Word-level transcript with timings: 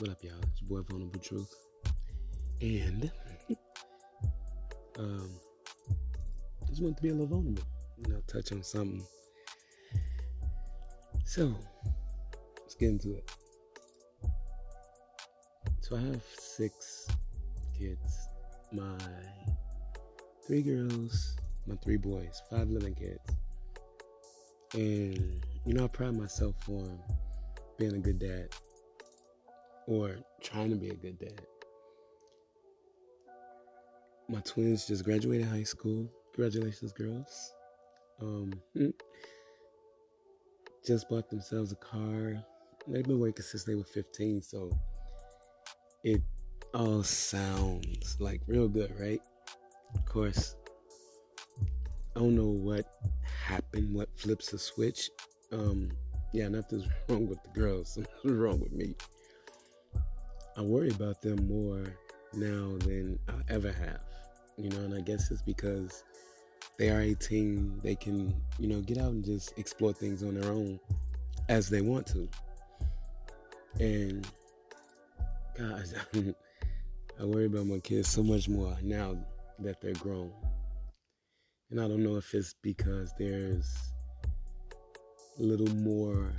What 0.00 0.10
up, 0.10 0.24
y'all? 0.24 0.32
It's 0.50 0.60
your 0.60 0.82
boy 0.82 0.86
Vulnerable 0.90 1.20
Truth. 1.20 1.54
And 2.60 3.12
um 4.98 5.30
just 6.66 6.82
want 6.82 6.96
to 6.96 7.02
be 7.04 7.10
a 7.10 7.12
little 7.12 7.28
vulnerable. 7.28 7.62
You 7.98 8.12
know, 8.12 8.20
touch 8.26 8.50
on 8.50 8.64
something. 8.64 9.06
So 11.24 11.54
let's 12.60 12.74
get 12.74 12.88
into 12.88 13.14
it. 13.14 13.30
So 15.78 15.94
I 15.94 16.00
have 16.00 16.24
six 16.40 17.06
kids. 17.78 18.28
My 18.72 18.98
three 20.44 20.62
girls, 20.62 21.36
my 21.68 21.76
three 21.76 21.98
boys, 21.98 22.42
five 22.50 22.68
living 22.68 22.96
kids. 22.96 23.20
And 24.72 25.46
you 25.64 25.72
know, 25.72 25.84
I 25.84 25.86
pride 25.86 26.16
myself 26.16 26.56
on 26.68 26.98
being 27.78 27.94
a 27.94 27.98
good 27.98 28.18
dad 28.18 28.48
or 29.86 30.16
trying 30.42 30.70
to 30.70 30.76
be 30.76 30.88
a 30.90 30.94
good 30.94 31.18
dad. 31.18 31.46
My 34.28 34.40
twins 34.40 34.86
just 34.86 35.04
graduated 35.04 35.46
high 35.46 35.64
school. 35.64 36.10
Congratulations, 36.32 36.92
girls. 36.92 37.52
Um, 38.20 38.52
just 40.86 41.08
bought 41.08 41.28
themselves 41.30 41.72
a 41.72 41.76
car. 41.76 42.42
They've 42.86 43.04
been 43.04 43.20
working 43.20 43.44
since 43.44 43.64
they 43.64 43.74
were 43.74 43.84
15, 43.84 44.42
so 44.42 44.70
it 46.02 46.20
all 46.74 47.02
sounds 47.02 48.16
like 48.20 48.40
real 48.46 48.68
good, 48.68 48.92
right? 48.98 49.20
Of 49.94 50.04
course, 50.04 50.56
I 52.16 52.20
don't 52.20 52.34
know 52.34 52.46
what 52.46 52.86
happened, 53.22 53.94
what 53.94 54.08
flips 54.16 54.50
the 54.50 54.58
switch. 54.58 55.10
Um, 55.52 55.90
yeah, 56.32 56.48
nothing's 56.48 56.86
wrong 57.08 57.26
with 57.26 57.42
the 57.42 57.58
girls, 57.58 57.94
something's 57.94 58.36
wrong 58.36 58.60
with 58.60 58.72
me. 58.72 58.94
I 60.56 60.62
worry 60.62 60.90
about 60.90 61.20
them 61.20 61.48
more 61.48 61.84
now 62.32 62.76
than 62.78 63.18
I 63.28 63.52
ever 63.52 63.72
have. 63.72 64.04
You 64.56 64.70
know, 64.70 64.78
and 64.78 64.94
I 64.94 65.00
guess 65.00 65.30
it's 65.30 65.42
because 65.42 66.04
they 66.78 66.90
are 66.90 67.00
18, 67.00 67.80
they 67.82 67.94
can, 67.94 68.34
you 68.58 68.68
know, 68.68 68.80
get 68.80 68.98
out 68.98 69.10
and 69.10 69.24
just 69.24 69.58
explore 69.58 69.92
things 69.92 70.22
on 70.22 70.40
their 70.40 70.50
own 70.50 70.78
as 71.48 71.68
they 71.68 71.80
want 71.80 72.06
to. 72.08 72.28
And 73.80 74.26
guys, 75.58 75.94
I 77.20 77.24
worry 77.24 77.46
about 77.46 77.66
my 77.66 77.78
kids 77.78 78.08
so 78.08 78.22
much 78.22 78.48
more 78.48 78.76
now 78.82 79.16
that 79.58 79.80
they're 79.80 79.92
grown. 79.94 80.30
And 81.70 81.80
I 81.80 81.88
don't 81.88 82.04
know 82.04 82.16
if 82.16 82.32
it's 82.34 82.54
because 82.62 83.12
there's 83.18 83.74
a 85.38 85.42
little 85.42 85.74
more 85.76 86.32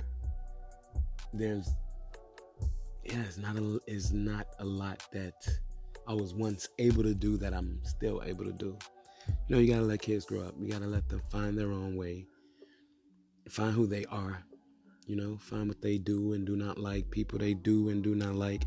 there's 1.34 1.68
yeah, 3.08 3.22
it's 3.22 3.38
not 3.38 3.56
a 3.56 3.80
it's 3.86 4.12
not 4.12 4.46
a 4.58 4.64
lot 4.64 5.02
that 5.12 5.34
I 6.08 6.14
was 6.14 6.34
once 6.34 6.68
able 6.78 7.02
to 7.02 7.14
do 7.14 7.36
that 7.38 7.52
I'm 7.52 7.80
still 7.84 8.22
able 8.24 8.44
to 8.44 8.52
do. 8.52 8.76
You 9.28 9.56
know, 9.56 9.58
you 9.58 9.72
gotta 9.72 9.84
let 9.84 10.02
kids 10.02 10.24
grow 10.24 10.42
up. 10.42 10.54
You 10.58 10.70
gotta 10.70 10.86
let 10.86 11.08
them 11.08 11.22
find 11.30 11.58
their 11.58 11.72
own 11.72 11.96
way, 11.96 12.26
find 13.48 13.74
who 13.74 13.86
they 13.86 14.04
are. 14.06 14.42
You 15.06 15.16
know, 15.16 15.36
find 15.38 15.68
what 15.68 15.80
they 15.80 15.98
do 15.98 16.32
and 16.32 16.44
do 16.44 16.56
not 16.56 16.78
like, 16.78 17.10
people 17.10 17.38
they 17.38 17.54
do 17.54 17.90
and 17.90 18.02
do 18.02 18.16
not 18.16 18.34
like, 18.34 18.64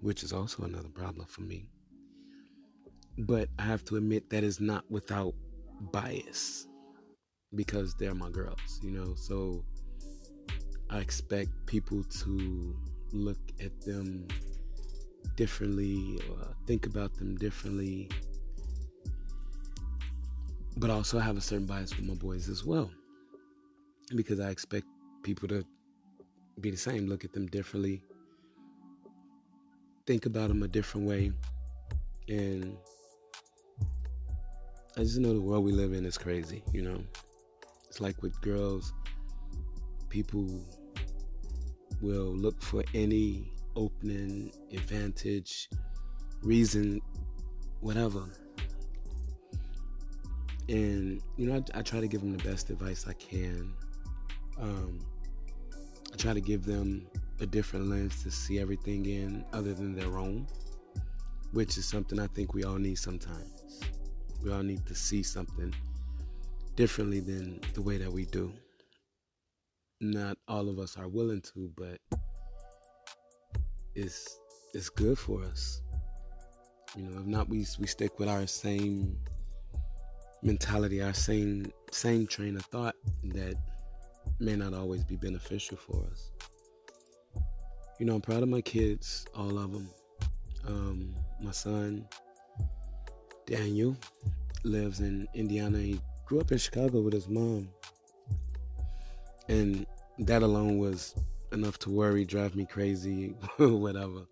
which 0.00 0.24
is 0.24 0.32
also 0.32 0.64
another 0.64 0.88
problem 0.88 1.26
for 1.26 1.42
me. 1.42 1.68
But 3.16 3.48
I 3.60 3.62
have 3.62 3.84
to 3.86 3.96
admit 3.96 4.28
that 4.30 4.42
is 4.42 4.60
not 4.60 4.84
without 4.90 5.34
bias 5.92 6.66
because 7.54 7.94
they're 7.94 8.14
my 8.14 8.30
girls, 8.30 8.80
you 8.82 8.90
know. 8.90 9.14
So 9.14 9.64
I 10.90 10.98
expect 10.98 11.50
people 11.66 12.02
to 12.02 12.76
look 13.12 13.38
at 13.60 13.80
them 13.82 14.26
differently 15.36 16.20
or 16.30 16.54
think 16.66 16.86
about 16.86 17.14
them 17.16 17.36
differently. 17.36 18.08
But 20.76 20.90
also 20.90 21.18
have 21.18 21.36
a 21.36 21.40
certain 21.40 21.66
bias 21.66 21.96
with 21.96 22.06
my 22.06 22.14
boys 22.14 22.48
as 22.48 22.64
well. 22.64 22.90
Because 24.14 24.40
I 24.40 24.50
expect 24.50 24.86
people 25.22 25.48
to 25.48 25.64
be 26.60 26.70
the 26.70 26.76
same, 26.76 27.06
look 27.06 27.24
at 27.24 27.32
them 27.32 27.46
differently, 27.46 28.02
think 30.06 30.26
about 30.26 30.48
them 30.48 30.62
a 30.62 30.68
different 30.68 31.06
way. 31.06 31.32
And 32.28 32.76
I 34.96 35.00
just 35.00 35.18
know 35.18 35.32
the 35.32 35.40
world 35.40 35.64
we 35.64 35.72
live 35.72 35.92
in 35.92 36.04
is 36.04 36.18
crazy, 36.18 36.62
you 36.72 36.82
know? 36.82 37.00
It's 37.88 38.00
like 38.00 38.22
with 38.22 38.40
girls, 38.40 38.92
people 40.08 40.64
will 42.00 42.34
look 42.34 42.62
for 42.62 42.84
any 42.94 43.50
opening, 43.76 44.52
advantage, 44.72 45.68
reason, 46.42 47.00
whatever. 47.80 48.24
And, 50.68 51.22
you 51.36 51.46
know, 51.46 51.62
I, 51.74 51.78
I, 51.78 51.82
try 51.82 52.00
to 52.00 52.08
give 52.08 52.20
them 52.20 52.36
the 52.36 52.44
best 52.44 52.70
advice 52.70 53.06
I 53.08 53.14
can. 53.14 53.72
Um, 54.60 55.00
I 56.12 56.16
try 56.16 56.34
to 56.34 56.40
give 56.40 56.64
them 56.64 57.06
a 57.40 57.46
different 57.46 57.88
lens 57.88 58.22
to 58.24 58.30
see 58.30 58.58
everything 58.58 59.06
in 59.06 59.44
other 59.52 59.72
than 59.72 59.94
their 59.94 60.18
own, 60.18 60.46
which 61.52 61.78
is 61.78 61.86
something 61.86 62.18
I 62.18 62.26
think 62.26 62.52
we 62.52 62.64
all 62.64 62.76
need 62.76 62.98
sometimes. 62.98 63.80
We 64.42 64.52
all 64.52 64.62
need 64.62 64.84
to 64.86 64.94
see 64.94 65.22
something 65.22 65.74
differently 66.76 67.20
than 67.20 67.60
the 67.74 67.82
way 67.82 67.96
that 67.96 68.12
we 68.12 68.26
do 68.26 68.52
not 70.00 70.38
all 70.46 70.68
of 70.68 70.78
us 70.78 70.96
are 70.96 71.08
willing 71.08 71.40
to, 71.40 71.70
but 71.76 71.98
it's 73.94 74.38
it's 74.74 74.88
good 74.88 75.18
for 75.18 75.42
us. 75.42 75.82
You 76.96 77.04
know, 77.04 77.20
if 77.20 77.26
not, 77.26 77.48
we 77.48 77.66
we 77.78 77.86
stick 77.86 78.18
with 78.18 78.28
our 78.28 78.46
same 78.46 79.18
mentality, 80.42 81.02
our 81.02 81.14
same 81.14 81.72
same 81.90 82.26
train 82.26 82.56
of 82.56 82.64
thought 82.66 82.94
that 83.24 83.54
may 84.38 84.56
not 84.56 84.74
always 84.74 85.04
be 85.04 85.16
beneficial 85.16 85.76
for 85.76 86.04
us. 86.10 86.30
You 87.98 88.06
know, 88.06 88.14
I'm 88.14 88.20
proud 88.20 88.42
of 88.42 88.48
my 88.48 88.60
kids, 88.60 89.26
all 89.34 89.58
of 89.58 89.72
them. 89.72 89.90
Um, 90.66 91.14
my 91.40 91.50
son 91.50 92.06
Daniel 93.46 93.96
lives 94.62 95.00
in 95.00 95.26
Indiana. 95.34 95.78
He 95.78 96.00
grew 96.26 96.40
up 96.40 96.52
in 96.52 96.58
Chicago 96.58 97.00
with 97.00 97.14
his 97.14 97.28
mom. 97.28 97.70
And 99.48 99.86
that 100.18 100.42
alone 100.42 100.78
was 100.78 101.14
enough 101.52 101.78
to 101.80 101.90
worry, 101.90 102.24
drive 102.24 102.54
me 102.54 102.66
crazy, 102.66 103.28
whatever. 103.58 104.26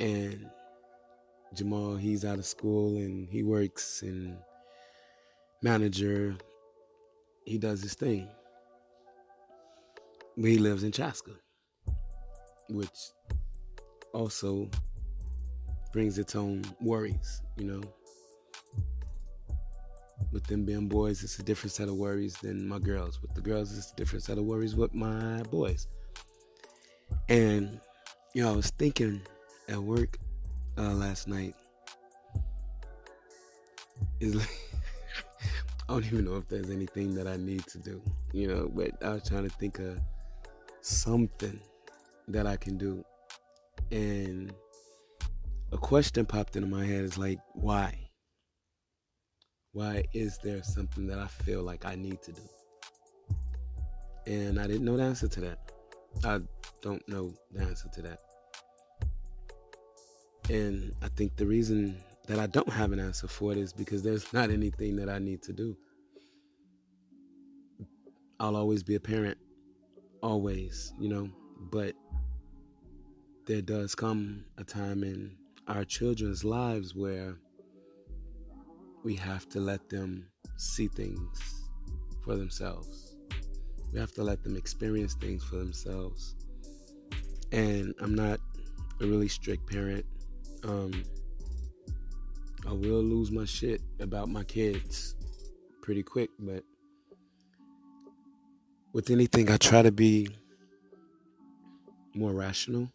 And 0.00 0.50
Jamal, 1.54 1.96
he's 1.96 2.24
out 2.24 2.38
of 2.38 2.46
school 2.46 2.96
and 2.96 3.28
he 3.28 3.42
works 3.42 4.02
and 4.02 4.36
manager. 5.62 6.34
He 7.44 7.58
does 7.58 7.82
his 7.82 7.94
thing. 7.94 8.28
But 10.36 10.50
he 10.50 10.58
lives 10.58 10.82
in 10.82 10.92
Chaska, 10.92 11.32
which 12.70 12.88
also 14.14 14.70
brings 15.92 16.18
its 16.18 16.34
own 16.34 16.64
worries, 16.80 17.42
you 17.58 17.64
know 17.64 17.82
with 20.32 20.44
them 20.46 20.64
being 20.64 20.88
boys, 20.88 21.22
it's 21.22 21.38
a 21.38 21.42
different 21.42 21.72
set 21.72 21.88
of 21.88 21.96
worries 21.96 22.34
than 22.34 22.66
my 22.66 22.78
girls. 22.78 23.20
With 23.20 23.34
the 23.34 23.40
girls, 23.40 23.76
it's 23.76 23.92
a 23.92 23.96
different 23.96 24.24
set 24.24 24.38
of 24.38 24.44
worries 24.44 24.74
with 24.74 24.94
my 24.94 25.42
boys. 25.44 25.86
And, 27.28 27.80
you 28.34 28.42
know, 28.42 28.52
I 28.52 28.56
was 28.56 28.70
thinking 28.70 29.20
at 29.68 29.78
work 29.78 30.18
uh, 30.78 30.92
last 30.94 31.28
night, 31.28 31.54
is 34.20 34.34
like, 34.34 34.50
I 35.88 35.92
don't 35.92 36.06
even 36.06 36.24
know 36.24 36.36
if 36.36 36.48
there's 36.48 36.70
anything 36.70 37.14
that 37.14 37.26
I 37.26 37.36
need 37.36 37.66
to 37.66 37.78
do, 37.78 38.00
you 38.32 38.48
know, 38.48 38.70
but 38.74 38.90
I 39.04 39.10
was 39.10 39.28
trying 39.28 39.48
to 39.48 39.54
think 39.56 39.78
of 39.78 40.00
something 40.80 41.60
that 42.28 42.46
I 42.46 42.56
can 42.56 42.78
do. 42.78 43.04
And 43.90 44.54
a 45.72 45.76
question 45.76 46.24
popped 46.24 46.56
into 46.56 46.68
my 46.68 46.84
head 46.84 47.04
is 47.04 47.18
like, 47.18 47.38
why? 47.52 48.01
Why 49.72 50.04
is 50.12 50.38
there 50.38 50.62
something 50.62 51.06
that 51.06 51.18
I 51.18 51.26
feel 51.26 51.62
like 51.62 51.86
I 51.86 51.94
need 51.94 52.20
to 52.22 52.32
do? 52.32 52.42
And 54.26 54.60
I 54.60 54.66
didn't 54.66 54.84
know 54.84 54.98
the 54.98 55.04
answer 55.04 55.28
to 55.28 55.40
that. 55.40 55.58
I 56.24 56.40
don't 56.82 57.06
know 57.08 57.32
the 57.52 57.62
answer 57.62 57.88
to 57.94 58.02
that. 58.02 58.20
And 60.50 60.94
I 61.02 61.08
think 61.08 61.36
the 61.36 61.46
reason 61.46 61.96
that 62.26 62.38
I 62.38 62.46
don't 62.46 62.68
have 62.68 62.92
an 62.92 63.00
answer 63.00 63.26
for 63.26 63.52
it 63.52 63.58
is 63.58 63.72
because 63.72 64.02
there's 64.02 64.30
not 64.32 64.50
anything 64.50 64.96
that 64.96 65.08
I 65.08 65.18
need 65.18 65.42
to 65.44 65.52
do. 65.54 65.76
I'll 68.38 68.56
always 68.56 68.82
be 68.82 68.96
a 68.96 69.00
parent, 69.00 69.38
always, 70.22 70.92
you 71.00 71.08
know, 71.08 71.30
but 71.70 71.94
there 73.46 73.62
does 73.62 73.94
come 73.94 74.44
a 74.58 74.64
time 74.64 75.02
in 75.02 75.36
our 75.66 75.84
children's 75.84 76.44
lives 76.44 76.94
where 76.94 77.36
we 79.04 79.14
have 79.16 79.48
to 79.50 79.60
let 79.60 79.88
them 79.88 80.26
see 80.56 80.88
things 80.88 81.68
for 82.24 82.36
themselves. 82.36 83.16
We 83.92 83.98
have 83.98 84.12
to 84.12 84.22
let 84.22 84.42
them 84.42 84.56
experience 84.56 85.14
things 85.14 85.44
for 85.44 85.56
themselves. 85.56 86.36
And 87.50 87.94
I'm 88.00 88.14
not 88.14 88.40
a 89.00 89.06
really 89.06 89.28
strict 89.28 89.70
parent. 89.70 90.06
Um, 90.64 91.04
I 92.66 92.72
will 92.72 93.02
lose 93.02 93.30
my 93.30 93.44
shit 93.44 93.82
about 94.00 94.28
my 94.28 94.44
kids 94.44 95.16
pretty 95.82 96.02
quick, 96.02 96.30
but 96.38 96.62
with 98.92 99.10
anything, 99.10 99.50
I 99.50 99.56
try 99.56 99.82
to 99.82 99.90
be 99.90 100.28
more 102.14 102.32
rational. 102.32 102.88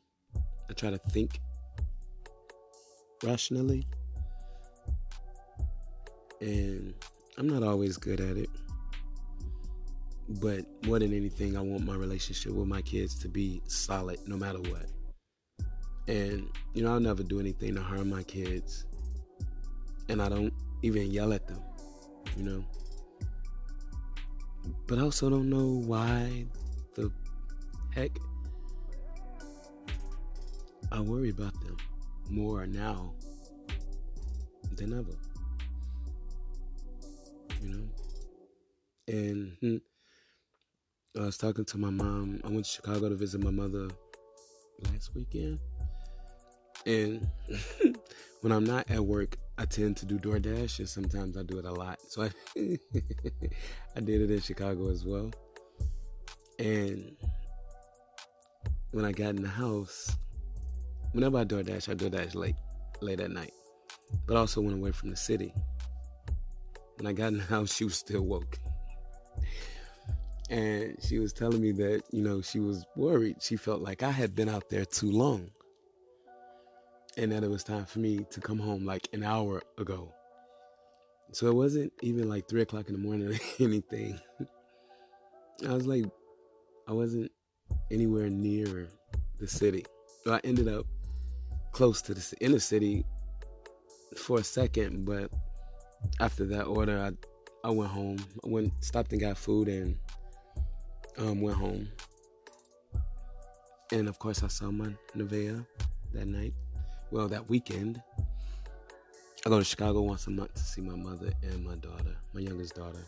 I 0.70 0.74
try 0.74 0.90
to 0.90 0.98
think 0.98 1.40
rationally. 3.24 3.86
And 6.42 6.94
I'm 7.38 7.48
not 7.48 7.64
always 7.64 7.98
good 7.98 8.20
at 8.20 8.38
it. 8.38 8.50
But 10.30 10.66
more 10.86 11.00
than 11.00 11.14
anything, 11.14 11.56
I 11.56 11.62
want 11.62 11.86
my 11.86 11.96
relationship 11.96 12.52
with 12.52 12.68
my 12.68 12.82
kids 12.82 13.16
to 13.20 13.30
be 13.30 13.62
solid 13.68 14.20
no 14.28 14.36
matter 14.36 14.60
what. 14.60 14.86
And, 16.08 16.50
you 16.74 16.84
know, 16.84 16.94
I'll 16.94 17.00
never 17.00 17.24
do 17.24 17.40
anything 17.40 17.76
to 17.76 17.82
harm 17.82 18.10
my 18.10 18.24
kids. 18.24 18.86
And 20.10 20.22
I 20.22 20.30
don't 20.30 20.54
even 20.84 21.12
yell 21.12 21.34
at 21.34 21.48
them, 21.48 21.62
you 22.36 22.44
know. 22.44 22.66
But 24.86 25.00
I 25.00 25.02
also 25.02 25.30
don't 25.30 25.50
know 25.50 25.82
why 25.86 26.46
the 26.96 27.12
heck 27.94 28.12
I 30.92 31.00
worry 31.02 31.30
about 31.30 31.54
them 31.62 31.78
more 32.30 32.66
now 32.66 33.14
than 34.76 34.94
ever. 34.94 35.16
You 37.62 37.70
know? 37.70 37.90
And 39.08 39.58
hmm, 39.62 39.78
I 41.20 41.26
was 41.26 41.38
talking 41.38 41.66
to 41.66 41.78
my 41.78 41.90
mom. 41.90 42.42
I 42.44 42.50
went 42.50 42.66
to 42.66 42.72
Chicago 42.72 43.10
to 43.10 43.16
visit 43.16 43.44
my 43.44 43.50
mother 43.50 43.88
last 44.84 45.16
weekend. 45.16 45.60
And 46.86 47.28
when 48.42 48.52
I'm 48.52 48.64
not 48.64 48.90
at 48.90 49.04
work, 49.04 49.38
I 49.58 49.66
tend 49.66 49.98
to 49.98 50.06
do 50.06 50.20
DoorDash, 50.20 50.80
and 50.80 50.88
sometimes 50.88 51.36
I 51.36 51.44
do 51.44 51.58
it 51.58 51.66
a 51.66 51.72
lot. 51.72 52.00
So 52.08 52.24
I, 52.24 52.30
I 53.96 54.00
did 54.00 54.22
it 54.22 54.32
in 54.32 54.40
Chicago 54.40 54.90
as 54.90 55.04
well. 55.04 55.32
And 56.60 57.16
when 58.92 59.06
I 59.06 59.12
got 59.12 59.30
in 59.30 59.42
the 59.42 59.48
house, 59.48 60.16
whenever 61.14 61.40
I 61.40 61.46
DoorDash, 61.46 61.90
I 61.90 61.96
DoorDash 61.96 62.36
late, 62.36 62.56
late 63.02 63.20
at 63.20 63.32
night. 63.32 63.54
But 64.26 64.38
I 64.38 64.40
also 64.42 64.62
went 64.62 64.78
away 64.78 64.92
from 64.92 65.10
the 65.10 65.18
city. 65.18 65.54
When 66.98 67.08
I 67.08 67.14
got 67.14 67.28
in 67.28 67.38
the 67.38 67.44
house, 67.56 67.74
she 67.74 67.84
was 67.84 67.96
still 67.96 68.22
woke. 68.22 68.60
And 70.50 70.98
she 71.02 71.20
was 71.20 71.34
telling 71.34 71.62
me 71.62 71.72
that, 71.74 72.04
you 72.12 72.22
know, 72.22 72.42
she 72.42 72.60
was 72.60 72.86
worried. 72.96 73.38
She 73.42 73.58
felt 73.58 73.82
like 73.82 74.02
I 74.02 74.12
had 74.12 74.36
been 74.36 74.48
out 74.48 74.70
there 74.70 74.86
too 74.86 75.12
long. 75.12 75.52
And 77.18 77.32
that 77.32 77.44
it 77.44 77.50
was 77.50 77.64
time 77.64 77.86
for 77.86 78.00
me 78.00 78.26
to 78.30 78.40
come 78.40 78.60
home 78.60 78.86
like 78.86 79.10
an 79.12 79.24
hour 79.24 79.62
ago. 79.78 80.14
So 81.34 81.48
it 81.48 81.54
wasn't 81.56 81.92
even 82.02 82.30
like 82.30 82.48
three 82.48 82.62
o'clock 82.62 82.88
in 82.88 82.94
the 82.94 83.00
morning 83.00 83.28
or 83.34 83.40
anything. 83.60 84.20
I 85.68 85.74
was 85.74 85.86
like, 85.86 86.06
I 86.88 86.94
wasn't 86.94 87.32
anywhere 87.92 88.30
near 88.30 88.88
the 89.40 89.48
city. 89.48 89.86
So 90.24 90.34
I 90.34 90.40
ended 90.44 90.68
up 90.68 90.86
close 91.72 92.02
to 92.04 92.14
the 92.14 92.36
in 92.40 92.54
the 92.54 92.60
city 92.60 93.06
for 94.16 94.40
a 94.40 94.44
second, 94.44 95.06
but 95.06 95.32
after 96.20 96.46
that 96.46 96.64
order, 96.66 97.00
I 97.00 97.68
I 97.68 97.72
went 97.72 97.92
home. 97.92 98.18
I 98.44 98.48
went 98.48 98.72
stopped 98.84 99.12
and 99.12 99.22
got 99.22 99.38
food 99.38 99.68
and 99.68 99.98
um, 101.18 101.42
went 101.42 101.58
home. 101.58 101.90
And 103.92 104.08
of 104.08 104.20
course, 104.20 104.44
I 104.44 104.48
saw 104.48 104.70
my 104.72 104.94
Nevaeh 105.16 105.66
that 106.14 106.28
night. 106.28 106.54
Well, 107.12 107.28
that 107.30 107.50
weekend. 107.50 108.02
I 109.46 109.50
go 109.50 109.60
to 109.60 109.64
Chicago 109.64 110.02
once 110.02 110.28
a 110.28 110.32
month 110.32 110.56
to 110.56 110.60
see 110.60 110.82
my 110.82 110.96
mother 110.96 111.32
and 111.42 111.66
my 111.66 111.76
daughter, 111.76 112.16
my 112.34 112.42
youngest 112.42 112.76
daughter, 112.76 113.00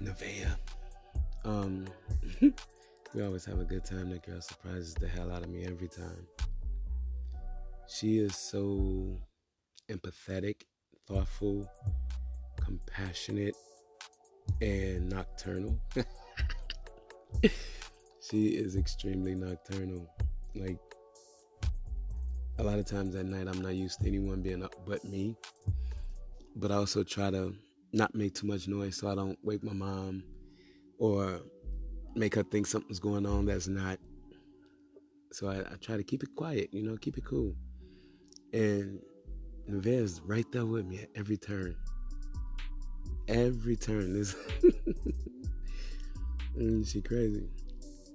Nevaeh. 0.00 0.56
Um, 1.44 1.86
we 2.40 3.22
always 3.22 3.44
have 3.44 3.60
a 3.60 3.64
good 3.64 3.84
time. 3.84 4.10
That 4.10 4.26
girl 4.26 4.40
surprises 4.40 4.94
the 4.94 5.06
hell 5.06 5.30
out 5.30 5.42
of 5.42 5.50
me 5.50 5.64
every 5.64 5.88
time. 5.88 6.26
She 7.88 8.18
is 8.18 8.34
so 8.34 9.18
empathetic, 9.88 10.62
thoughtful, 11.06 11.70
compassionate, 12.56 13.56
and 14.60 15.08
nocturnal. 15.08 15.78
she 18.20 18.48
is 18.48 18.76
extremely 18.76 19.34
nocturnal. 19.34 20.08
Like 20.54 20.78
a 22.58 22.62
lot 22.62 22.78
of 22.78 22.86
times 22.86 23.14
at 23.16 23.26
night, 23.26 23.48
I'm 23.48 23.60
not 23.60 23.74
used 23.74 24.00
to 24.00 24.06
anyone 24.06 24.42
being 24.42 24.62
up 24.62 24.74
but 24.86 25.04
me. 25.04 25.36
But 26.56 26.70
I 26.70 26.76
also 26.76 27.02
try 27.02 27.30
to 27.30 27.54
not 27.92 28.14
make 28.14 28.34
too 28.34 28.46
much 28.46 28.68
noise 28.68 28.96
so 28.96 29.10
I 29.10 29.14
don't 29.14 29.38
wake 29.42 29.62
my 29.62 29.72
mom 29.72 30.22
or 30.98 31.40
make 32.14 32.34
her 32.34 32.42
think 32.42 32.66
something's 32.66 33.00
going 33.00 33.26
on 33.26 33.46
that's 33.46 33.68
not. 33.68 33.98
So 35.32 35.48
I, 35.48 35.60
I 35.60 35.76
try 35.80 35.96
to 35.96 36.04
keep 36.04 36.22
it 36.22 36.34
quiet, 36.36 36.68
you 36.72 36.82
know, 36.82 36.96
keep 36.96 37.16
it 37.16 37.24
cool. 37.24 37.54
And 38.52 39.00
Nevaeh's 39.68 40.20
right 40.22 40.46
there 40.52 40.66
with 40.66 40.86
me 40.86 41.00
at 41.00 41.08
every 41.14 41.36
turn. 41.36 41.76
Every 43.28 43.76
turn 43.76 44.16
is 44.16 44.34
mm, 46.56 46.86
she 46.90 47.00
crazy. 47.00 47.48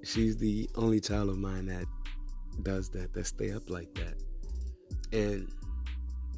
She's 0.03 0.37
the 0.37 0.69
only 0.75 0.99
child 0.99 1.29
of 1.29 1.37
mine 1.37 1.67
that 1.67 1.85
does 2.63 2.89
that, 2.89 3.13
that 3.13 3.25
stay 3.25 3.51
up 3.51 3.69
like 3.69 3.93
that. 3.95 4.15
And 5.13 5.51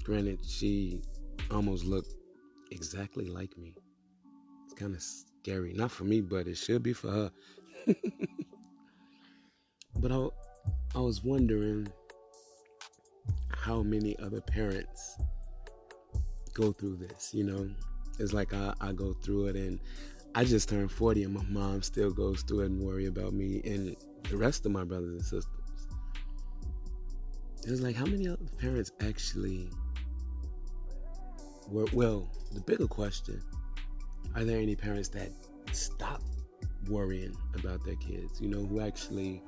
granted, 0.04 0.40
she 0.46 1.02
almost 1.52 1.86
looked 1.86 2.14
exactly 2.72 3.26
like 3.26 3.58
me. 3.58 3.76
It's 4.66 4.74
kind 4.74 4.96
of 4.96 5.02
scary. 5.02 5.74
Not 5.74 5.92
for 5.92 6.04
me, 6.04 6.22
but 6.22 6.48
it 6.48 6.58
should 6.58 6.84
be 6.84 6.94
for 6.94 7.10
her. 7.10 7.32
but 10.00 10.12
I, 10.12 10.28
I 10.96 11.00
was 11.00 11.24
wondering 11.24 11.92
how 13.70 13.84
many 13.84 14.18
other 14.18 14.42
parents 14.42 15.20
go 16.56 16.72
through 16.72 16.96
this, 16.96 17.36
you 17.36 17.44
know? 17.44 17.70
It's 18.18 18.34
like 18.34 18.52
I, 18.52 18.74
I 18.82 18.94
go 18.94 19.14
through 19.14 19.46
it 19.46 19.56
and 19.56 19.80
I 20.34 20.44
just 20.44 20.70
turned 20.70 20.92
40 20.92 21.22
and 21.22 21.34
my 21.36 21.44
mom 21.48 21.84
still 21.84 22.10
goes 22.10 22.42
through 22.42 22.62
it 22.62 22.72
and 22.72 22.82
worry 22.82 23.06
about 23.06 23.32
me 23.34 23.62
and 23.64 23.96
the 24.28 24.38
rest 24.38 24.66
of 24.66 24.72
my 24.72 24.84
brothers 24.84 25.12
and 25.12 25.22
sisters. 25.22 25.88
It's 27.68 27.82
like 27.82 27.96
how 27.96 28.06
many 28.06 28.28
other 28.28 28.44
parents 28.58 28.92
actually 29.02 29.70
were 31.68 31.86
well, 31.94 32.28
the 32.52 32.62
bigger 32.62 32.88
question, 32.88 33.40
are 34.36 34.46
there 34.46 34.58
any 34.58 34.76
parents 34.76 35.10
that 35.10 35.30
stop 35.74 36.24
worrying 36.88 37.38
about 37.54 37.86
their 37.86 37.98
kids, 37.98 38.42
you 38.42 38.50
know, 38.50 38.66
who 38.66 38.80
actually 38.80 39.44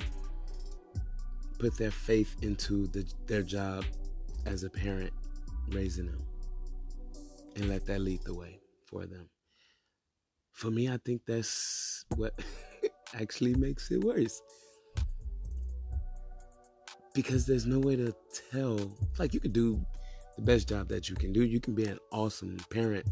put 1.57 1.75
their 1.75 1.89
faith 1.89 2.35
into 2.43 2.85
the, 2.87 3.03
their 3.25 3.41
job 3.41 3.83
as 4.45 4.63
a 4.63 4.69
parent 4.69 5.13
raising 5.69 6.07
them 6.07 6.21
and 7.55 7.69
let 7.69 7.85
that 7.85 7.99
lead 7.99 8.21
the 8.23 8.33
way 8.33 8.59
for 8.85 9.05
them. 9.05 9.29
For 10.53 10.69
me, 10.69 10.89
I 10.89 10.97
think 11.05 11.21
that's 11.25 12.05
what 12.15 12.33
actually 13.19 13.55
makes 13.55 13.91
it 13.91 14.03
worse. 14.03 14.41
Because 17.13 17.45
there's 17.45 17.65
no 17.65 17.79
way 17.79 17.95
to 17.97 18.13
tell. 18.51 18.79
Like, 19.19 19.33
you 19.33 19.39
could 19.39 19.53
do 19.53 19.83
the 20.37 20.41
best 20.41 20.69
job 20.69 20.87
that 20.89 21.09
you 21.09 21.15
can 21.15 21.33
do, 21.33 21.43
you 21.43 21.59
can 21.59 21.73
be 21.73 21.85
an 21.85 21.99
awesome 22.11 22.57
parent, 22.69 23.05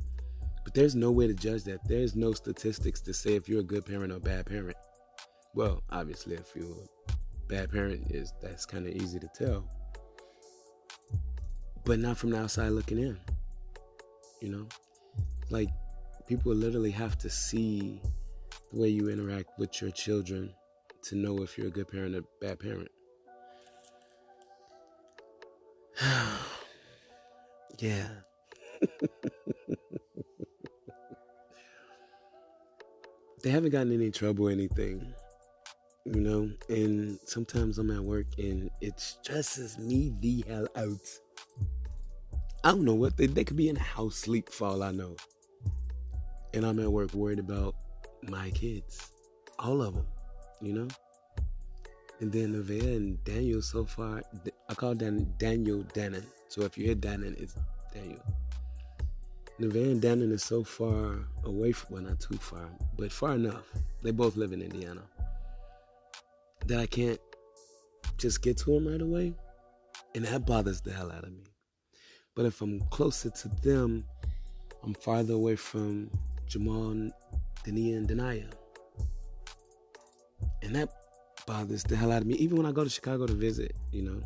but 0.64 0.74
there's 0.74 0.96
no 0.96 1.12
way 1.12 1.28
to 1.28 1.34
judge 1.34 1.64
that. 1.66 1.86
There's 1.86 2.16
no 2.16 2.32
statistics 2.32 3.02
to 3.02 3.14
say 3.14 3.36
if 3.36 3.50
you're 3.50 3.60
a 3.60 3.64
good 3.64 3.86
parent 3.86 4.12
or 4.14 4.18
a 4.18 4.22
bad 4.22 4.46
parent. 4.46 4.78
Well, 5.54 5.84
obviously, 5.90 6.36
if 6.36 6.54
you're 6.56 6.66
a 6.66 7.48
bad 7.48 7.72
parent, 7.72 8.12
is 8.12 8.34
that's 8.42 8.66
kind 8.66 8.88
of 8.88 8.94
easy 8.94 9.20
to 9.20 9.28
tell 9.36 9.66
but 11.90 11.98
not 11.98 12.16
from 12.20 12.30
the 12.30 12.40
outside 12.40 12.70
looking 12.70 13.00
in. 13.00 13.18
You 14.42 14.50
know, 14.50 14.68
like 15.50 15.70
people 16.28 16.54
literally 16.54 16.92
have 16.92 17.18
to 17.18 17.32
see 17.32 18.00
the 18.72 18.80
way 18.80 18.90
you 18.90 19.10
interact 19.10 19.58
with 19.58 19.82
your 19.82 19.90
children 19.90 20.54
to 21.06 21.16
know 21.16 21.42
if 21.42 21.58
you're 21.58 21.66
a 21.66 21.72
good 21.72 21.88
parent 21.88 22.16
or 22.16 22.22
bad 22.40 22.60
parent. 22.60 22.92
yeah. 27.80 28.08
they 33.42 33.50
haven't 33.50 33.72
gotten 33.72 33.92
any 33.92 34.12
trouble 34.12 34.48
or 34.48 34.52
anything, 34.52 35.12
you 36.06 36.22
know. 36.22 36.52
And 36.70 37.18
sometimes 37.26 37.80
I'm 37.80 37.90
at 37.90 38.04
work 38.04 38.28
and 38.38 38.70
it 38.80 39.00
stresses 39.00 39.80
me 39.80 40.14
the 40.20 40.44
hell 40.48 40.68
out 40.76 41.20
I 42.64 42.72
don't 42.72 42.84
know 42.84 42.94
what 42.94 43.16
they, 43.16 43.28
they 43.28 43.46
could 43.46 43.56
be 43.56 43.70
in 43.70 43.78
a 43.78 43.82
house 43.82 44.18
sleep 44.18 44.50
for 44.50 44.68
all 44.68 44.84
I 44.84 44.92
know. 44.92 45.16
And 46.54 46.66
I'm 46.66 46.80
at 46.80 46.92
work 46.92 47.14
worried 47.14 47.40
about 47.40 47.76
my 48.24 48.50
kids. 48.50 49.12
All 49.60 49.82
of 49.82 49.94
them, 49.96 50.06
you 50.62 50.74
know? 50.74 50.88
And 52.20 52.32
then 52.32 52.54
Nevaeh 52.54 52.98
and 52.98 53.24
Daniel 53.24 53.62
so 53.62 53.86
far, 53.86 54.24
I 54.68 54.74
call 54.74 54.94
Dan, 54.94 55.34
Daniel 55.38 55.86
Dannon. 55.94 56.26
So 56.50 56.64
if 56.64 56.78
you 56.78 56.86
hear 56.86 56.96
Dannon, 56.96 57.40
it's 57.42 57.56
Daniel. 57.94 58.22
Nevaeh 59.58 59.92
and 59.92 60.02
Dannon 60.02 60.34
is 60.34 60.44
so 60.44 60.64
far 60.64 61.20
away 61.46 61.72
from, 61.72 61.96
well, 61.96 62.04
not 62.04 62.20
too 62.20 62.38
far, 62.38 62.70
but 62.98 63.10
far 63.10 63.36
enough. 63.36 63.64
They 64.04 64.12
both 64.12 64.36
live 64.36 64.52
in 64.52 64.62
Indiana. 64.62 65.02
That 66.66 66.80
I 66.80 66.88
can't 66.88 67.20
just 68.18 68.42
get 68.42 68.58
to 68.58 68.74
them 68.74 68.88
right 68.90 69.02
away. 69.02 69.34
And 70.14 70.26
that 70.26 70.46
bothers 70.46 70.82
the 70.82 70.92
hell 70.92 71.12
out 71.12 71.24
of 71.24 71.32
me. 71.32 71.44
But 72.36 72.46
if 72.46 72.62
I'm 72.62 72.80
closer 72.90 73.30
to 73.30 73.50
them, 73.64 74.06
I'm 74.84 74.94
farther 74.94 75.34
away 75.34 75.56
from 75.56 76.10
Jamal, 76.48 77.12
Dania, 77.64 77.98
and 77.98 78.08
Denia. 78.08 78.50
And 80.62 80.76
that 80.76 80.90
bothers 81.46 81.84
the 81.84 81.96
hell 81.96 82.12
out 82.12 82.22
of 82.22 82.28
me. 82.28 82.36
Even 82.36 82.58
when 82.58 82.66
I 82.66 82.72
go 82.72 82.84
to 82.84 82.90
Chicago 82.90 83.26
to 83.26 83.34
visit, 83.34 83.76
you 83.92 84.04
know, 84.04 84.24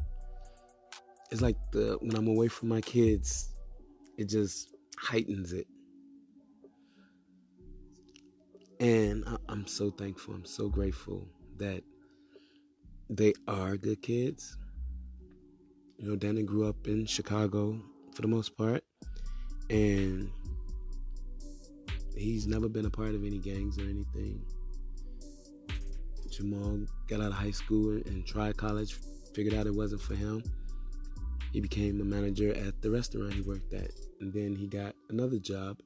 it's 1.31 1.41
like 1.41 1.57
the 1.71 1.97
when 2.01 2.15
I'm 2.15 2.27
away 2.27 2.47
from 2.47 2.69
my 2.69 2.81
kids, 2.81 3.55
it 4.17 4.25
just 4.25 4.75
heightens 4.97 5.53
it. 5.53 5.67
And 8.79 9.23
I, 9.27 9.37
I'm 9.49 9.65
so 9.65 9.89
thankful. 9.89 10.33
I'm 10.35 10.45
so 10.45 10.69
grateful 10.69 11.27
that 11.57 11.83
they 13.09 13.33
are 13.47 13.77
good 13.77 14.01
kids. 14.01 14.57
You 15.97 16.09
know, 16.09 16.15
Danny 16.15 16.43
grew 16.43 16.67
up 16.67 16.87
in 16.87 17.05
Chicago 17.05 17.79
for 18.13 18.21
the 18.21 18.27
most 18.27 18.57
part, 18.57 18.83
and 19.69 20.29
he's 22.15 22.47
never 22.47 22.69
been 22.69 22.85
a 22.85 22.89
part 22.89 23.15
of 23.15 23.23
any 23.23 23.39
gangs 23.39 23.77
or 23.77 23.83
anything. 23.83 24.45
Jamal 26.29 26.79
got 27.07 27.21
out 27.21 27.27
of 27.27 27.33
high 27.33 27.51
school 27.51 27.91
and 27.91 28.25
tried 28.25 28.57
college, 28.57 28.95
figured 29.35 29.53
out 29.53 29.67
it 29.67 29.75
wasn't 29.75 30.01
for 30.01 30.15
him. 30.15 30.43
He 31.51 31.59
became 31.61 32.01
a 32.01 32.03
manager 32.03 32.51
at 32.55 32.81
the 32.81 32.89
restaurant 32.89 33.33
he 33.33 33.41
worked 33.41 33.73
at. 33.73 33.91
And 34.19 34.33
then 34.33 34.55
he 34.55 34.65
got 34.65 34.95
another 35.09 35.37
job 35.37 35.77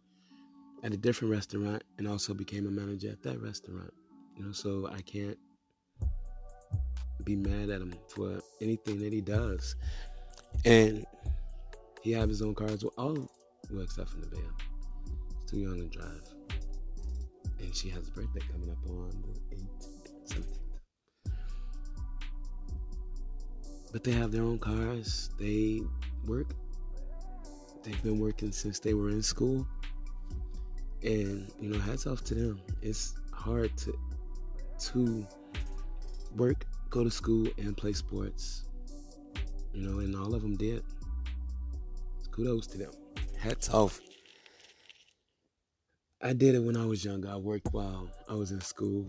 at 0.83 0.93
a 0.93 0.97
different 0.97 1.33
restaurant 1.33 1.83
and 1.97 2.07
also 2.07 2.33
became 2.33 2.65
a 2.65 2.71
manager 2.71 3.09
at 3.09 3.21
that 3.23 3.41
restaurant. 3.41 3.91
You 4.37 4.45
know, 4.45 4.51
so 4.53 4.87
I 4.89 5.01
can't 5.01 5.37
be 7.25 7.35
mad 7.35 7.69
at 7.69 7.81
him 7.81 7.93
for 8.07 8.39
anything 8.61 8.99
that 8.99 9.11
he 9.11 9.19
does. 9.19 9.75
And 10.63 11.05
he 12.01 12.11
have 12.11 12.29
his 12.29 12.41
own 12.41 12.55
car 12.55 12.67
as 12.67 12.83
well. 12.83 12.93
All 12.97 13.29
well 13.71 13.83
except 13.83 14.09
for. 14.09 14.17
He's 14.17 15.51
too 15.51 15.59
young 15.59 15.89
to 15.89 15.97
drive. 15.97 16.21
And 17.59 17.75
she 17.75 17.89
has 17.89 18.07
a 18.07 18.11
birthday 18.11 18.41
coming 18.51 18.69
up 18.69 18.77
on 18.87 19.23
the 19.23 19.55
8th, 19.55 20.43
17th. 20.43 20.67
But 23.91 24.03
they 24.03 24.11
have 24.11 24.31
their 24.31 24.43
own 24.43 24.59
cars. 24.59 25.29
They 25.39 25.81
work. 26.25 26.53
They've 27.83 28.03
been 28.03 28.19
working 28.19 28.51
since 28.51 28.79
they 28.79 28.93
were 28.93 29.09
in 29.09 29.23
school. 29.23 29.65
And, 31.03 31.51
you 31.59 31.69
know, 31.69 31.79
hats 31.79 32.05
off 32.05 32.23
to 32.25 32.35
them. 32.35 32.61
It's 32.81 33.15
hard 33.31 33.75
to 33.77 33.97
to 34.79 35.25
work, 36.35 36.65
go 36.89 37.03
to 37.03 37.11
school, 37.11 37.47
and 37.57 37.75
play 37.75 37.93
sports. 37.93 38.65
You 39.73 39.81
know, 39.81 39.99
and 39.99 40.15
all 40.15 40.35
of 40.35 40.41
them 40.41 40.55
did. 40.55 40.83
Kudos 42.37 42.67
to 42.67 42.77
them. 42.77 42.91
Hats 43.39 43.67
off. 43.71 43.99
I 46.21 46.33
did 46.33 46.53
it 46.53 46.59
when 46.59 46.77
I 46.77 46.85
was 46.85 47.03
younger. 47.03 47.29
I 47.29 47.35
worked 47.35 47.69
while 47.71 48.11
I 48.29 48.35
was 48.35 48.51
in 48.51 48.61
school. 48.61 49.07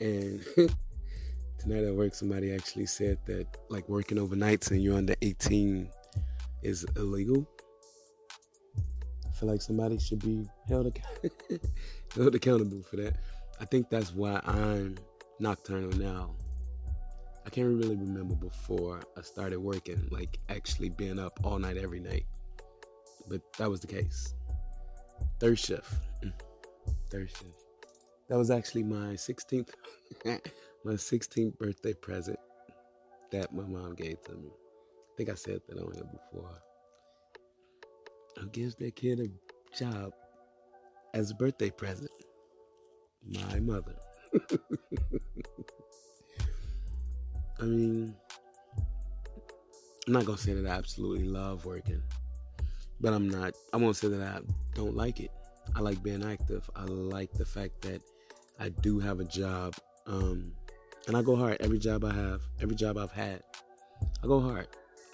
And 0.00 0.40
tonight 1.58 1.82
at 1.82 1.92
work, 1.92 2.14
somebody 2.14 2.54
actually 2.54 2.86
said 2.86 3.18
that, 3.26 3.48
like, 3.70 3.88
working 3.88 4.18
overnights 4.18 4.70
and 4.70 4.80
you're 4.80 4.96
under 4.96 5.16
18 5.20 5.90
is 6.62 6.86
illegal. 6.94 7.44
I 9.26 9.32
feel 9.32 9.48
like 9.48 9.60
somebody 9.60 9.98
should 9.98 10.20
be 10.20 10.46
held, 10.68 10.96
ac- 10.96 11.58
held 12.14 12.36
accountable 12.36 12.84
for 12.88 12.94
that. 12.98 13.16
I 13.60 13.64
think 13.64 13.90
that's 13.90 14.14
why 14.14 14.40
I'm 14.44 14.96
nocturnal 15.40 15.90
now. 15.98 16.36
I 17.44 17.50
can't 17.50 17.66
really 17.66 17.96
remember 17.96 18.36
before 18.36 19.00
I 19.18 19.22
started 19.22 19.58
working, 19.58 20.06
like 20.12 20.38
actually 20.48 20.90
being 20.90 21.18
up 21.18 21.40
all 21.42 21.58
night 21.58 21.78
every 21.78 21.98
night. 21.98 22.26
But 23.28 23.40
that 23.58 23.70
was 23.70 23.80
the 23.80 23.86
case. 23.86 24.34
Third 25.40 25.58
shift. 25.58 25.92
Mm. 26.22 26.32
Third 27.10 27.30
shift. 27.30 27.64
That 28.28 28.38
was 28.38 28.50
actually 28.50 28.82
my 28.82 29.14
16th 29.14 29.70
my 30.84 30.92
16th 30.92 31.58
birthday 31.58 31.94
present 31.94 32.38
that 33.30 33.54
my 33.54 33.64
mom 33.64 33.94
gave 33.94 34.22
to 34.24 34.32
me. 34.32 34.48
I 34.48 35.16
think 35.16 35.30
I 35.30 35.34
said 35.34 35.60
that 35.68 35.78
on 35.78 35.92
here 35.92 36.04
before. 36.04 36.62
Who 38.38 38.48
gives 38.48 38.74
their 38.74 38.90
kid 38.90 39.20
a 39.20 39.28
job 39.76 40.12
as 41.14 41.30
a 41.30 41.34
birthday 41.34 41.70
present? 41.70 42.10
My 43.26 43.60
mother. 43.60 43.96
I 47.60 47.64
mean, 47.64 48.14
I'm 50.06 50.12
not 50.12 50.26
gonna 50.26 50.36
say 50.36 50.52
that 50.52 50.66
I 50.66 50.74
absolutely 50.74 51.24
love 51.24 51.64
working, 51.64 52.02
but 53.04 53.12
I'm 53.12 53.28
not. 53.28 53.52
I 53.74 53.76
won't 53.76 53.96
say 53.96 54.08
that 54.08 54.22
I 54.22 54.40
don't 54.74 54.96
like 54.96 55.20
it. 55.20 55.30
I 55.76 55.80
like 55.80 56.02
being 56.02 56.24
active. 56.24 56.68
I 56.74 56.84
like 56.84 57.30
the 57.34 57.44
fact 57.44 57.82
that 57.82 58.00
I 58.58 58.70
do 58.70 58.98
have 58.98 59.20
a 59.20 59.24
job, 59.24 59.74
um, 60.06 60.52
and 61.06 61.14
I 61.14 61.20
go 61.20 61.36
hard. 61.36 61.58
Every 61.60 61.78
job 61.78 62.02
I 62.02 62.14
have, 62.14 62.40
every 62.62 62.74
job 62.74 62.96
I've 62.96 63.12
had, 63.12 63.42
I 64.22 64.26
go 64.26 64.40
hard. 64.40 64.68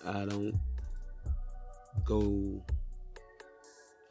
I 0.06 0.24
don't 0.24 0.54
go 2.04 2.62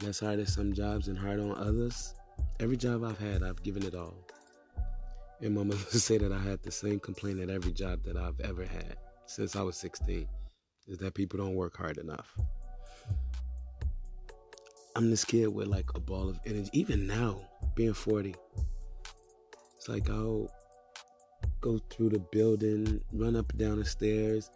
less 0.03 0.19
hard 0.19 0.41
at 0.41 0.49
some 0.49 0.73
jobs 0.73 1.07
and 1.07 1.17
hard 1.17 1.39
on 1.39 1.55
others. 1.55 2.15
Every 2.59 2.75
job 2.75 3.05
I've 3.05 3.17
had, 3.17 3.43
I've 3.43 3.63
given 3.63 3.83
it 3.83 3.95
all. 3.95 4.17
And 5.39 5.55
my 5.55 5.63
mother 5.71 5.77
say 5.77 6.17
that 6.17 6.33
I 6.33 6.39
had 6.39 6.61
the 6.63 6.71
same 6.71 6.99
complaint 6.99 7.39
at 7.39 7.49
every 7.49 7.71
job 7.71 8.03
that 8.03 8.17
I've 8.17 8.41
ever 8.41 8.65
had 8.65 8.97
since 9.25 9.55
I 9.55 9.61
was 9.61 9.77
16 9.77 10.27
is 10.89 10.97
that 10.97 11.13
people 11.13 11.37
don't 11.39 11.55
work 11.55 11.77
hard 11.77 11.97
enough. 11.97 12.35
I'm 14.95 15.09
this 15.09 15.23
kid 15.23 15.47
with 15.47 15.67
like 15.67 15.89
a 15.95 15.99
ball 15.99 16.29
of 16.29 16.39
energy. 16.45 16.69
Even 16.73 17.07
now, 17.07 17.41
being 17.75 17.93
40, 17.93 18.35
it's 19.77 19.87
like 19.87 20.09
I'll 20.09 20.49
go 21.61 21.79
through 21.89 22.09
the 22.09 22.19
building, 22.19 23.01
run 23.13 23.35
up 23.35 23.51
and 23.51 23.59
down 23.59 23.79
the 23.79 23.85
stairs, 23.85 24.49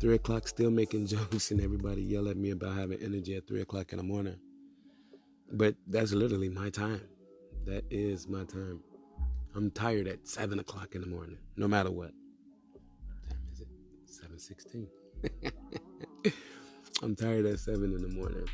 three 0.00 0.16
o'clock, 0.16 0.48
still 0.48 0.70
making 0.70 1.06
jokes, 1.08 1.50
and 1.50 1.60
everybody 1.60 2.02
yell 2.02 2.28
at 2.28 2.36
me 2.36 2.50
about 2.50 2.76
having 2.76 3.00
energy 3.00 3.36
at 3.36 3.46
three 3.46 3.60
o'clock 3.62 3.92
in 3.92 3.98
the 3.98 4.04
morning. 4.04 4.36
But 5.52 5.76
that's 5.86 6.12
literally 6.12 6.48
my 6.48 6.70
time. 6.70 7.02
That 7.66 7.84
is 7.90 8.28
my 8.28 8.44
time. 8.44 8.80
I'm 9.54 9.70
tired 9.70 10.08
at 10.08 10.26
seven 10.26 10.58
o'clock 10.58 10.94
in 10.94 11.00
the 11.00 11.06
morning, 11.06 11.38
no 11.56 11.68
matter 11.68 11.90
what. 11.90 12.10
What 12.72 13.30
time 13.30 13.40
is 13.52 13.60
it? 13.60 13.68
Seven 14.06 14.38
sixteen. 14.38 14.88
I'm 17.02 17.14
tired 17.14 17.46
at 17.46 17.60
seven 17.60 17.94
in 17.94 18.02
the 18.02 18.08
morning. 18.08 18.46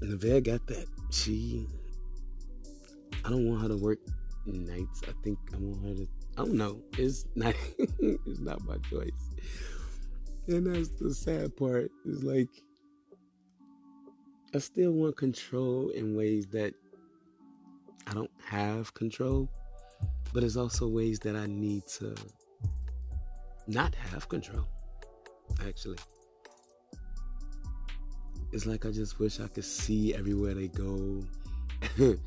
Nevaeh 0.00 0.42
got 0.42 0.66
that. 0.68 0.86
She 1.10 1.66
I 3.24 3.30
don't 3.30 3.46
want 3.48 3.62
her 3.62 3.68
to 3.68 3.76
work 3.76 3.98
nights. 4.46 5.02
I 5.06 5.12
think 5.22 5.38
I 5.52 5.56
want 5.58 5.84
her 5.84 5.94
to 5.94 6.08
I 6.36 6.44
don't 6.44 6.54
know. 6.54 6.80
It's 6.96 7.26
not 7.34 7.54
it's 7.78 8.40
not 8.40 8.64
my 8.64 8.76
choice. 8.90 9.10
And 10.46 10.66
that's 10.66 10.88
the 11.00 11.12
sad 11.12 11.56
part. 11.56 11.90
Is 12.06 12.22
like 12.22 12.48
I 14.54 14.58
still 14.58 14.92
want 14.92 15.16
control 15.16 15.90
in 15.90 16.16
ways 16.16 16.46
that 16.52 16.72
I 18.06 18.14
don't 18.14 18.30
have 18.46 18.94
control, 18.94 19.50
but 20.32 20.42
it's 20.42 20.56
also 20.56 20.88
ways 20.88 21.18
that 21.20 21.36
I 21.36 21.46
need 21.46 21.86
to 21.98 22.14
not 23.66 23.94
have 23.94 24.28
control, 24.30 24.66
actually. 25.66 25.98
It's 28.52 28.66
like 28.66 28.86
I 28.86 28.90
just 28.90 29.18
wish 29.18 29.40
I 29.40 29.48
could 29.48 29.64
see 29.64 30.14
everywhere 30.14 30.54
they 30.54 30.68
go, 30.68 31.22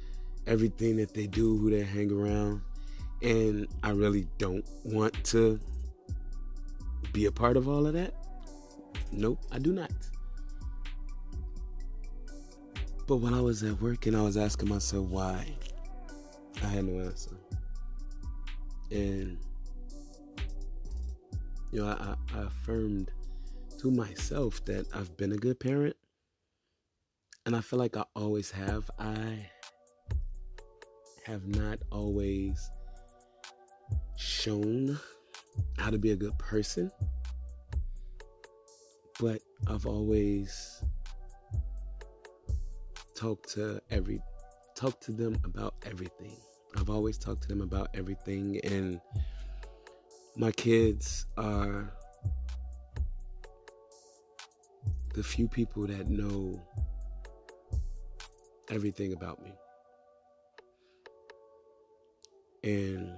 everything 0.47 0.97
that 0.97 1.13
they 1.13 1.27
do, 1.27 1.57
who 1.57 1.69
they 1.71 1.83
hang 1.83 2.11
around. 2.11 2.61
And 3.21 3.67
I 3.83 3.91
really 3.91 4.27
don't 4.37 4.65
want 4.83 5.23
to 5.25 5.59
be 7.13 7.25
a 7.25 7.31
part 7.31 7.57
of 7.57 7.67
all 7.67 7.87
of 7.87 7.93
that. 7.93 8.13
Nope, 9.11 9.39
I 9.51 9.59
do 9.59 9.73
not. 9.73 9.91
But 13.07 13.17
when 13.17 13.33
I 13.33 13.41
was 13.41 13.63
at 13.63 13.81
work 13.81 14.05
and 14.05 14.15
I 14.15 14.21
was 14.21 14.37
asking 14.37 14.69
myself 14.69 15.07
why, 15.07 15.45
I 16.63 16.67
had 16.67 16.85
no 16.85 17.03
answer. 17.03 17.35
And 18.89 19.37
you 21.71 21.81
know, 21.81 21.87
I, 21.87 22.15
I 22.37 22.43
affirmed 22.43 23.11
to 23.79 23.91
myself 23.91 24.63
that 24.65 24.85
I've 24.93 25.15
been 25.17 25.31
a 25.31 25.37
good 25.37 25.59
parent. 25.59 25.95
And 27.45 27.55
I 27.55 27.61
feel 27.61 27.79
like 27.79 27.97
I 27.97 28.03
always 28.15 28.51
have. 28.51 28.89
I 28.99 29.49
have 31.25 31.47
not 31.47 31.79
always 31.91 32.69
shown 34.15 34.99
how 35.77 35.89
to 35.89 35.97
be 35.97 36.11
a 36.11 36.15
good 36.15 36.37
person, 36.37 36.91
but 39.19 39.41
I've 39.67 39.85
always 39.85 40.83
talked 43.15 43.53
to 43.53 43.81
every 43.89 44.21
talked 44.75 45.03
to 45.03 45.11
them 45.11 45.37
about 45.43 45.75
everything. 45.85 46.35
I've 46.75 46.89
always 46.89 47.17
talked 47.17 47.43
to 47.43 47.47
them 47.47 47.61
about 47.61 47.89
everything 47.93 48.59
and 48.63 49.01
my 50.35 50.51
kids 50.51 51.25
are 51.37 51.91
the 55.13 55.23
few 55.23 55.47
people 55.47 55.85
that 55.87 56.07
know 56.07 56.59
everything 58.71 59.13
about 59.13 59.43
me. 59.43 59.53
And 62.63 63.11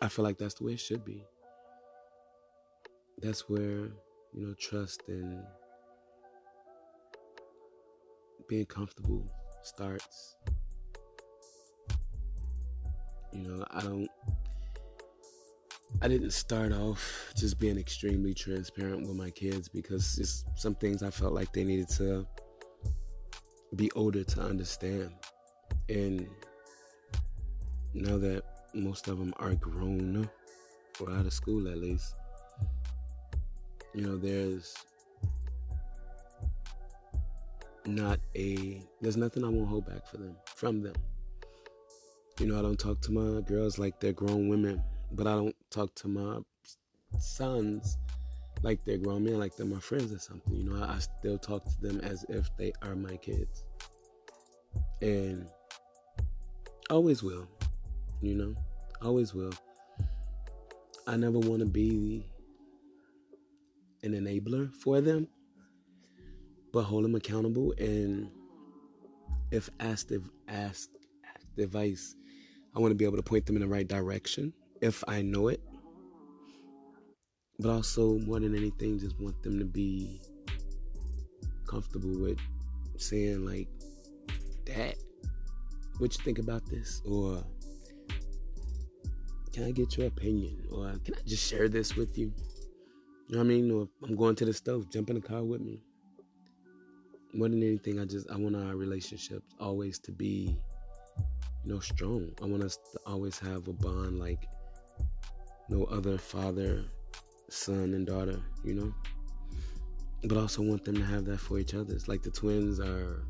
I 0.00 0.08
feel 0.08 0.24
like 0.24 0.38
that's 0.38 0.54
the 0.54 0.64
way 0.64 0.72
it 0.72 0.80
should 0.80 1.04
be. 1.04 1.24
That's 3.22 3.48
where, 3.48 3.88
you 4.34 4.46
know, 4.46 4.54
trust 4.58 5.02
and 5.08 5.42
being 8.48 8.66
comfortable 8.66 9.24
starts. 9.62 10.36
You 13.32 13.42
know, 13.42 13.64
I 13.70 13.80
don't 13.80 14.08
I 16.02 16.08
didn't 16.08 16.32
start 16.32 16.72
off 16.72 17.32
just 17.36 17.58
being 17.58 17.78
extremely 17.78 18.34
transparent 18.34 19.06
with 19.06 19.16
my 19.16 19.30
kids 19.30 19.68
because 19.68 20.18
it's 20.18 20.44
some 20.54 20.74
things 20.74 21.02
I 21.02 21.10
felt 21.10 21.32
like 21.32 21.52
they 21.52 21.64
needed 21.64 21.88
to 21.90 22.26
be 23.76 23.90
older 23.92 24.24
to 24.24 24.40
understand. 24.40 25.12
And 25.88 26.28
now 27.94 28.18
that 28.18 28.42
most 28.74 29.08
of 29.08 29.18
them 29.18 29.32
are 29.38 29.54
grown 29.54 30.28
or 31.00 31.10
out 31.10 31.26
of 31.26 31.32
school 31.32 31.68
at 31.68 31.78
least, 31.78 32.14
you 33.94 34.02
know, 34.02 34.16
there's 34.16 34.74
not 37.86 38.18
a 38.34 38.82
there's 39.00 39.16
nothing 39.16 39.44
I 39.44 39.48
won't 39.48 39.68
hold 39.68 39.86
back 39.86 40.06
for 40.06 40.16
them 40.16 40.36
from 40.44 40.82
them. 40.82 40.94
You 42.40 42.46
know, 42.46 42.58
I 42.58 42.62
don't 42.62 42.78
talk 42.78 43.00
to 43.02 43.12
my 43.12 43.40
girls 43.42 43.78
like 43.78 44.00
they're 44.00 44.12
grown 44.12 44.48
women, 44.48 44.82
but 45.12 45.26
I 45.26 45.34
don't 45.34 45.56
talk 45.70 45.94
to 45.96 46.08
my 46.08 46.40
sons 47.18 47.96
like 48.62 48.84
they're 48.84 48.98
grown 48.98 49.24
men, 49.24 49.38
like 49.38 49.56
they're 49.56 49.66
my 49.66 49.80
friends 49.80 50.12
or 50.12 50.18
something. 50.18 50.54
You 50.54 50.64
know, 50.64 50.84
I, 50.84 50.94
I 50.94 50.98
still 50.98 51.38
talk 51.38 51.64
to 51.64 51.80
them 51.80 52.00
as 52.00 52.24
if 52.28 52.48
they 52.56 52.72
are 52.82 52.94
my 52.94 53.16
kids. 53.16 53.64
And 55.02 55.46
always 56.90 57.22
will, 57.22 57.46
you 58.22 58.34
know, 58.34 58.54
always 59.02 59.34
will. 59.34 59.52
I 61.06 61.16
never 61.16 61.38
want 61.38 61.60
to 61.60 61.66
be 61.66 62.26
an 64.02 64.12
enabler 64.12 64.72
for 64.74 65.00
them, 65.00 65.28
but 66.72 66.82
hold 66.82 67.04
them 67.04 67.14
accountable. 67.14 67.72
And 67.78 68.30
if 69.50 69.70
asked, 69.80 70.12
if 70.12 70.22
asked, 70.48 70.90
advice, 71.58 72.14
I 72.74 72.80
want 72.80 72.90
to 72.90 72.96
be 72.96 73.04
able 73.04 73.16
to 73.16 73.22
point 73.22 73.46
them 73.46 73.56
in 73.56 73.62
the 73.62 73.68
right 73.68 73.86
direction 73.86 74.52
if 74.80 75.02
I 75.08 75.22
know 75.22 75.48
it. 75.48 75.60
But 77.58 77.70
also, 77.70 78.18
more 78.18 78.38
than 78.38 78.54
anything, 78.54 78.98
just 78.98 79.18
want 79.18 79.42
them 79.42 79.58
to 79.58 79.64
be 79.64 80.20
comfortable 81.66 82.18
with 82.20 82.38
saying, 82.98 83.46
like, 83.46 83.68
Dad, 84.76 84.96
what 85.96 86.14
you 86.14 86.22
think 86.22 86.38
about 86.38 86.68
this? 86.68 87.00
Or, 87.06 87.42
can 89.54 89.64
I 89.64 89.70
get 89.70 89.96
your 89.96 90.08
opinion? 90.08 90.66
Or, 90.70 90.92
can 91.02 91.14
I 91.14 91.26
just 91.26 91.48
share 91.48 91.70
this 91.70 91.96
with 91.96 92.18
you? 92.18 92.30
You 93.28 93.36
know 93.36 93.38
what 93.38 93.44
I 93.44 93.48
mean? 93.48 93.70
Or, 93.70 93.88
I'm 94.06 94.16
going 94.16 94.36
to 94.36 94.44
the 94.44 94.52
stove, 94.52 94.90
jump 94.90 95.08
in 95.08 95.16
the 95.16 95.22
car 95.22 95.42
with 95.42 95.62
me. 95.62 95.80
More 97.32 97.48
than 97.48 97.62
anything, 97.62 97.98
I 97.98 98.04
just, 98.04 98.30
I 98.30 98.36
want 98.36 98.54
our 98.54 98.76
relationships 98.76 99.54
always 99.58 99.98
to 100.00 100.12
be 100.12 100.58
you 101.64 101.72
know, 101.72 101.80
strong. 101.80 102.32
I 102.42 102.44
want 102.44 102.62
us 102.62 102.76
to 102.92 102.98
always 103.06 103.38
have 103.38 103.68
a 103.68 103.72
bond 103.72 104.18
like 104.18 104.46
no 105.70 105.84
other 105.84 106.18
father, 106.18 106.84
son, 107.48 107.94
and 107.94 108.06
daughter, 108.06 108.42
you 108.62 108.74
know? 108.74 108.94
But 110.24 110.36
also 110.36 110.60
want 110.60 110.84
them 110.84 110.96
to 110.96 111.04
have 111.04 111.24
that 111.24 111.40
for 111.40 111.58
each 111.58 111.72
other. 111.72 111.94
It's 111.94 112.08
like 112.08 112.22
the 112.22 112.30
twins 112.30 112.78
are 112.78 113.22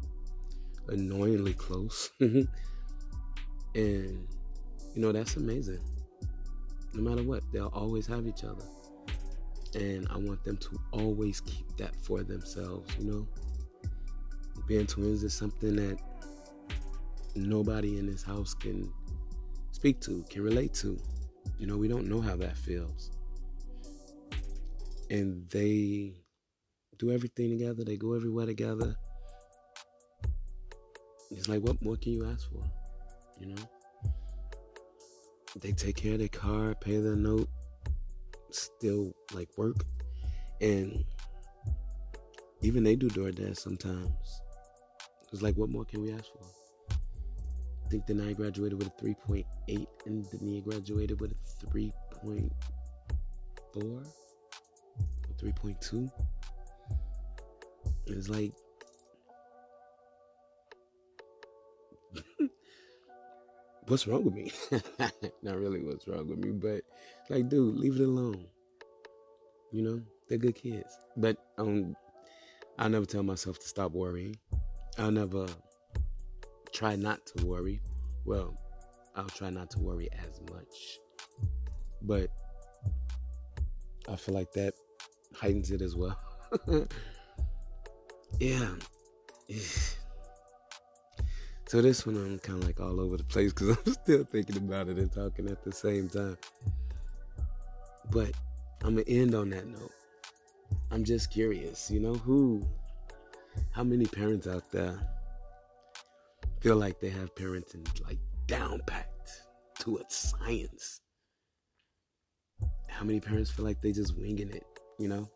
annoyingly 0.89 1.55
close. 1.55 2.11
and, 2.21 2.49
you 3.75 4.17
know, 4.97 5.13
that's 5.13 5.37
amazing. 5.37 5.81
No 6.93 7.03
matter 7.03 7.23
what, 7.23 7.43
they'll 7.53 7.73
always 7.75 8.07
have 8.07 8.27
each 8.27 8.45
other. 8.45 8.65
And 9.75 10.07
I 10.11 10.17
want 10.17 10.43
them 10.45 10.57
to 10.57 10.81
always 10.93 11.41
keep 11.41 11.77
that 11.77 11.95
for 11.97 12.23
themselves, 12.23 12.95
you 12.99 13.05
know? 13.11 13.29
Being 14.67 14.87
twins 14.87 15.23
is 15.23 15.35
something 15.35 15.77
that 15.77 15.99
nobody 17.35 17.99
in 17.99 18.07
this 18.07 18.23
house 18.23 18.55
can 18.55 18.91
speak 19.73 20.01
to, 20.01 20.25
can 20.31 20.43
relate 20.43 20.73
to. 20.75 20.99
You 21.59 21.67
know, 21.67 21.77
we 21.77 21.89
don't 21.89 22.09
know 22.09 22.21
how 22.21 22.37
that 22.37 22.57
feels. 22.57 23.11
And 25.11 25.49
they 25.51 26.15
do 26.99 27.13
everything 27.13 27.51
together, 27.51 27.85
they 27.85 27.97
go 27.97 28.15
everywhere 28.15 28.47
together. 28.47 28.97
It's 31.31 31.49
like, 31.49 31.63
what 31.63 31.83
more 31.83 31.97
can 31.97 32.13
you 32.13 32.27
ask 32.27 32.49
for? 32.51 32.63
You 33.41 33.55
know? 33.55 33.63
They 35.61 35.73
take 35.73 35.97
care 35.97 36.13
of 36.13 36.19
their 36.19 36.29
car, 36.29 36.75
pay 36.75 36.99
their 36.99 37.17
note, 37.17 37.49
still 38.51 39.15
like 39.33 39.49
work. 39.57 39.85
And 40.61 41.05
even 42.61 42.85
they 42.85 42.97
do 42.97 43.09
DoorDash 43.09 43.57
sometimes. 43.57 44.41
It's 45.33 45.43
like, 45.43 45.57
what 45.57 45.71
more 45.71 45.85
can 45.85 46.03
we 46.03 46.13
ask 46.13 46.25
for? 46.25 46.47
I 46.91 47.89
think 47.89 48.07
Denia 48.07 48.35
graduated 48.35 48.79
with 48.79 48.89
a 48.89 49.03
3.8 49.03 49.87
and 50.07 50.31
Denia 50.31 50.61
graduated 50.61 51.21
with 51.21 51.33
a 51.33 51.67
3.4 51.67 52.51
or 53.77 54.03
3.2. 55.39 56.11
It's 58.09 58.29
like 58.29 58.53
what's 63.87 64.07
wrong 64.07 64.25
with 64.25 64.35
me? 64.35 64.53
Not 65.43 65.59
really 65.59 65.83
what's 65.83 66.07
wrong 66.09 66.29
with 66.29 66.39
me, 66.39 66.53
but 66.53 66.83
like 67.31 67.49
dude, 67.49 67.77
leave 67.77 67.97
it 67.97 68.05
alone. 68.05 68.47
You 69.73 69.83
know, 69.83 70.03
they're 70.29 70.39
good 70.39 70.55
kids. 70.55 70.99
But 71.17 71.37
um 71.59 71.97
I'll 72.79 72.91
never 72.91 73.07
tell 73.07 73.23
myself 73.23 73.59
to 73.61 73.69
stop 73.69 73.93
worrying. 73.93 74.37
I'll 74.99 75.11
never 75.11 75.47
try 76.73 76.97
not 76.97 77.25
to 77.27 77.47
worry. 77.47 77.81
Well, 78.25 78.59
I'll 79.15 79.29
try 79.29 79.51
not 79.51 79.71
to 79.71 79.79
worry 79.79 80.09
as 80.13 80.41
much. 80.53 80.99
But 82.03 82.31
I 84.09 84.17
feel 84.17 84.35
like 84.35 84.53
that 84.53 84.75
heightens 85.35 85.71
it 85.71 85.81
as 85.81 85.97
well. 85.97 86.19
yeah. 88.41 88.69
So 91.69 91.83
this 91.83 92.07
one 92.07 92.15
I'm 92.17 92.39
kind 92.39 92.63
of 92.63 92.67
like 92.67 92.81
all 92.81 93.01
over 93.01 93.17
the 93.17 93.25
place 93.25 93.53
because 93.53 93.77
I'm 93.87 93.93
still 93.93 94.25
thinking 94.25 94.57
about 94.57 94.89
it 94.89 94.99
and 94.99 95.13
talking 95.13 95.49
at 95.49 95.65
the 95.65 95.73
same 95.73 96.09
time. 96.09 96.39
But 98.11 98.31
I'm 98.85 98.95
gonna 98.95 99.03
end 99.09 99.35
on 99.35 99.51
that 99.51 99.67
note. 99.67 99.93
I'm 100.93 101.03
just 101.03 101.33
curious, 101.33 101.91
you 101.91 101.99
know, 101.99 102.15
who, 102.15 102.63
how 103.73 103.83
many 103.83 104.07
parents 104.07 104.47
out 104.47 104.71
there 104.71 104.97
feel 106.61 106.77
like 106.77 107.01
they 107.01 107.11
have 107.11 107.35
parenting 107.35 107.85
like 108.07 108.19
down 108.47 108.81
packed 108.87 109.43
to 109.81 109.97
a 109.97 110.03
science. 110.09 111.01
How 112.89 113.05
many 113.05 113.19
parents 113.19 113.51
feel 113.51 113.65
like 113.65 113.83
they 113.83 113.91
just 113.91 114.17
winging 114.17 114.51
it, 114.51 114.65
you 115.01 115.09
know? 115.09 115.29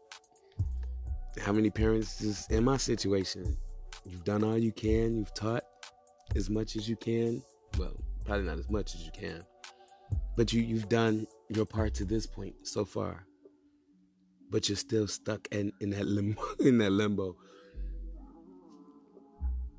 How 1.41 1.53
many 1.53 1.71
parents 1.71 2.21
just 2.21 2.53
in 2.53 2.65
my 2.65 2.77
situation, 2.77 3.57
you've 4.05 4.25
done 4.25 4.45
all 4.45 4.57
you 4.57 4.73
can, 4.73 5.19
you've 5.19 5.35
taught 5.35 5.65
as 6.37 6.51
much 6.51 6.77
as 6.77 6.89
you 6.89 6.97
can. 6.97 7.43
Well, 7.79 7.97
probably 8.25 8.47
not 8.47 8.59
as 8.59 8.71
much 8.71 8.95
as 8.95 9.05
you 9.05 9.13
can. 9.13 9.43
But 10.37 10.53
you 10.53 10.63
you've 10.63 10.89
done 10.89 11.27
your 11.49 11.67
part 11.67 11.95
to 11.95 12.05
this 12.05 12.27
point 12.27 12.55
so 12.63 12.85
far. 12.85 13.25
But 14.51 14.69
you're 14.69 14.77
still 14.77 15.07
stuck 15.07 15.47
in, 15.53 15.73
in 15.81 15.91
that 15.91 16.07
limbo 16.07 16.43
in 16.61 16.79
that 16.79 16.91
limbo 16.91 17.37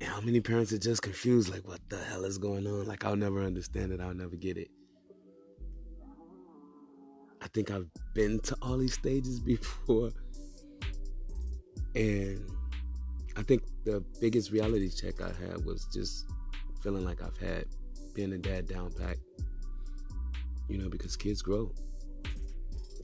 how 0.04 0.20
many 0.20 0.40
parents 0.40 0.72
are 0.72 0.78
just 0.78 1.02
confused, 1.02 1.50
like, 1.50 1.66
what 1.66 1.80
the 1.88 1.98
hell 1.98 2.24
is 2.24 2.38
going 2.38 2.66
on? 2.66 2.86
Like, 2.86 3.04
I'll 3.04 3.16
never 3.16 3.42
understand 3.42 3.92
it. 3.92 4.00
I'll 4.00 4.14
never 4.14 4.36
get 4.36 4.56
it. 4.56 4.70
I 7.40 7.48
think 7.48 7.70
I've 7.70 7.88
been 8.14 8.40
to 8.40 8.56
all 8.62 8.78
these 8.78 8.94
stages 8.94 9.40
before. 9.46 10.10
And 11.94 12.40
I 13.36 13.42
think 13.42 13.62
the 13.84 14.02
biggest 14.20 14.50
reality 14.50 14.90
check 14.90 15.20
I 15.20 15.28
had 15.28 15.64
was 15.64 15.86
just 15.92 16.26
feeling 16.82 17.04
like 17.04 17.22
I've 17.22 17.36
had 17.36 17.66
being 18.14 18.32
a 18.32 18.38
dad 18.38 18.68
down 18.68 18.92
pat. 18.92 19.16
You 20.68 20.78
know, 20.78 20.88
because 20.88 21.16
kids 21.16 21.42
grow, 21.42 21.72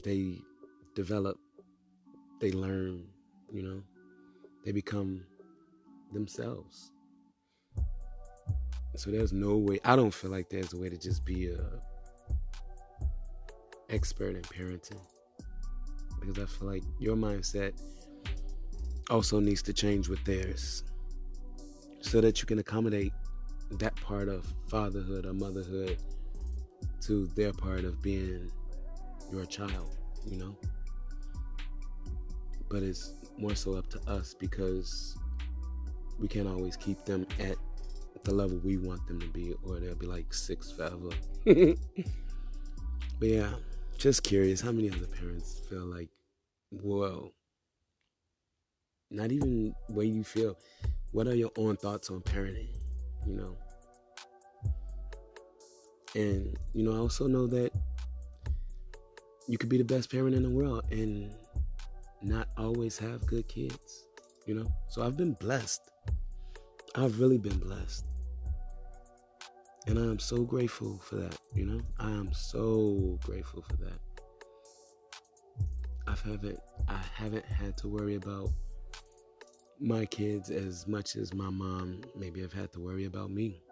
they 0.02 0.38
develop, 0.94 1.38
they 2.40 2.52
learn, 2.52 3.04
you 3.52 3.62
know, 3.62 3.82
they 4.64 4.72
become 4.72 5.24
themselves. 6.12 6.92
So 8.96 9.10
there's 9.10 9.32
no 9.32 9.56
way, 9.56 9.78
I 9.84 9.96
don't 9.96 10.12
feel 10.12 10.30
like 10.30 10.48
there's 10.48 10.72
a 10.72 10.76
way 10.76 10.88
to 10.88 10.96
just 10.96 11.24
be 11.24 11.48
a 11.48 11.60
expert 13.90 14.36
in 14.36 14.42
parenting 14.42 15.00
because 16.20 16.38
I 16.42 16.46
feel 16.46 16.68
like 16.68 16.82
your 16.98 17.16
mindset 17.16 17.72
also 19.10 19.40
needs 19.40 19.62
to 19.62 19.72
change 19.72 20.08
with 20.08 20.22
theirs 20.24 20.84
so 22.00 22.20
that 22.20 22.40
you 22.40 22.46
can 22.46 22.58
accommodate 22.58 23.12
that 23.72 23.94
part 23.96 24.28
of 24.28 24.46
fatherhood 24.68 25.26
or 25.26 25.32
motherhood 25.32 25.98
to 27.02 27.26
their 27.28 27.52
part 27.52 27.84
of 27.84 28.00
being 28.02 28.50
your 29.32 29.44
child, 29.44 29.96
you 30.26 30.36
know? 30.36 30.56
But 32.70 32.82
it's 32.82 33.14
more 33.36 33.54
so 33.54 33.74
up 33.74 33.88
to 33.90 34.00
us 34.10 34.34
because 34.34 35.16
we 36.18 36.28
can't 36.28 36.48
always 36.48 36.76
keep 36.76 37.04
them 37.04 37.26
at 37.38 37.56
the 38.24 38.34
level 38.34 38.58
we 38.58 38.76
want 38.76 39.06
them 39.06 39.20
to 39.20 39.28
be, 39.28 39.54
or 39.62 39.78
they'll 39.78 39.94
be 39.94 40.06
like 40.06 40.34
six 40.34 40.72
forever. 40.72 41.10
but 41.44 43.28
yeah, 43.28 43.52
just 43.96 44.22
curious 44.22 44.60
how 44.60 44.72
many 44.72 44.90
other 44.90 45.06
parents 45.06 45.62
feel 45.68 45.86
like, 45.86 46.08
whoa, 46.70 47.32
not 49.10 49.32
even 49.32 49.74
where 49.88 50.06
you 50.06 50.24
feel. 50.24 50.58
What 51.12 51.26
are 51.26 51.34
your 51.34 51.50
own 51.56 51.76
thoughts 51.76 52.10
on 52.10 52.20
parenting? 52.20 52.68
You 53.28 53.36
know? 53.36 53.56
And, 56.14 56.56
you 56.74 56.82
know, 56.82 56.94
I 56.94 56.98
also 56.98 57.26
know 57.26 57.46
that 57.48 57.70
you 59.46 59.58
could 59.58 59.68
be 59.68 59.76
the 59.76 59.84
best 59.84 60.10
parent 60.10 60.34
in 60.34 60.42
the 60.42 60.50
world 60.50 60.84
and 60.90 61.34
not 62.22 62.48
always 62.56 62.98
have 62.98 63.26
good 63.26 63.46
kids, 63.48 64.06
you 64.46 64.54
know? 64.54 64.66
So 64.88 65.02
I've 65.02 65.16
been 65.16 65.34
blessed. 65.34 65.82
I've 66.94 67.20
really 67.20 67.38
been 67.38 67.58
blessed. 67.58 68.06
And 69.86 69.98
I 69.98 70.02
am 70.02 70.18
so 70.18 70.42
grateful 70.42 70.98
for 70.98 71.16
that, 71.16 71.38
you 71.54 71.66
know? 71.66 71.80
I 71.98 72.10
am 72.10 72.32
so 72.32 73.18
grateful 73.22 73.62
for 73.62 73.76
that. 73.76 74.00
I 76.06 76.16
haven't 76.26 76.58
I 76.88 77.00
haven't 77.14 77.44
had 77.44 77.76
to 77.78 77.88
worry 77.88 78.14
about 78.14 78.50
my 79.80 80.04
kids 80.06 80.50
as 80.50 80.86
much 80.86 81.16
as 81.16 81.32
my 81.32 81.50
mom 81.50 82.00
maybe 82.16 82.40
have 82.40 82.52
had 82.52 82.72
to 82.72 82.80
worry 82.80 83.04
about 83.04 83.30
me. 83.30 83.62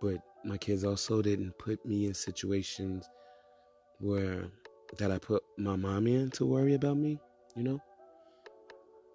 But 0.00 0.18
my 0.44 0.56
kids 0.56 0.84
also 0.84 1.22
didn't 1.22 1.58
put 1.58 1.84
me 1.84 2.06
in 2.06 2.14
situations 2.14 3.08
where 3.98 4.44
that 4.98 5.10
I 5.10 5.18
put 5.18 5.42
my 5.56 5.76
mom 5.76 6.06
in 6.06 6.30
to 6.32 6.46
worry 6.46 6.74
about 6.74 6.96
me, 6.96 7.18
you 7.56 7.62
know? 7.62 7.80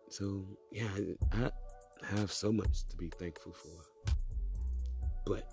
So, 0.10 0.46
yeah, 0.72 0.90
I 1.34 1.52
have 2.02 2.32
so 2.32 2.52
much 2.52 2.88
to 2.88 2.98
be 2.98 3.10
thankful 3.20 3.54
for. 3.54 4.14
But 5.26 5.52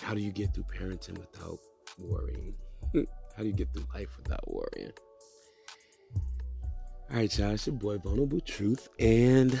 how 0.00 0.14
do 0.14 0.20
you 0.20 0.30
get 0.30 0.54
through 0.54 0.64
parenting 0.64 1.18
without 1.18 1.58
worrying? 1.98 2.54
how 3.36 3.42
do 3.42 3.46
you 3.46 3.52
get 3.52 3.72
through 3.72 3.86
life 3.94 4.16
without 4.16 4.46
worrying? 4.48 4.92
All 7.08 7.18
right, 7.18 7.38
y'all, 7.38 7.52
it's 7.52 7.68
your 7.68 7.76
boy 7.76 7.98
Vulnerable 7.98 8.40
Truth, 8.40 8.88
and 8.98 9.60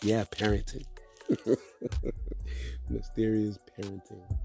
yeah, 0.00 0.24
parenting. 0.24 0.86
Mysterious 2.88 3.58
parenting. 3.78 4.38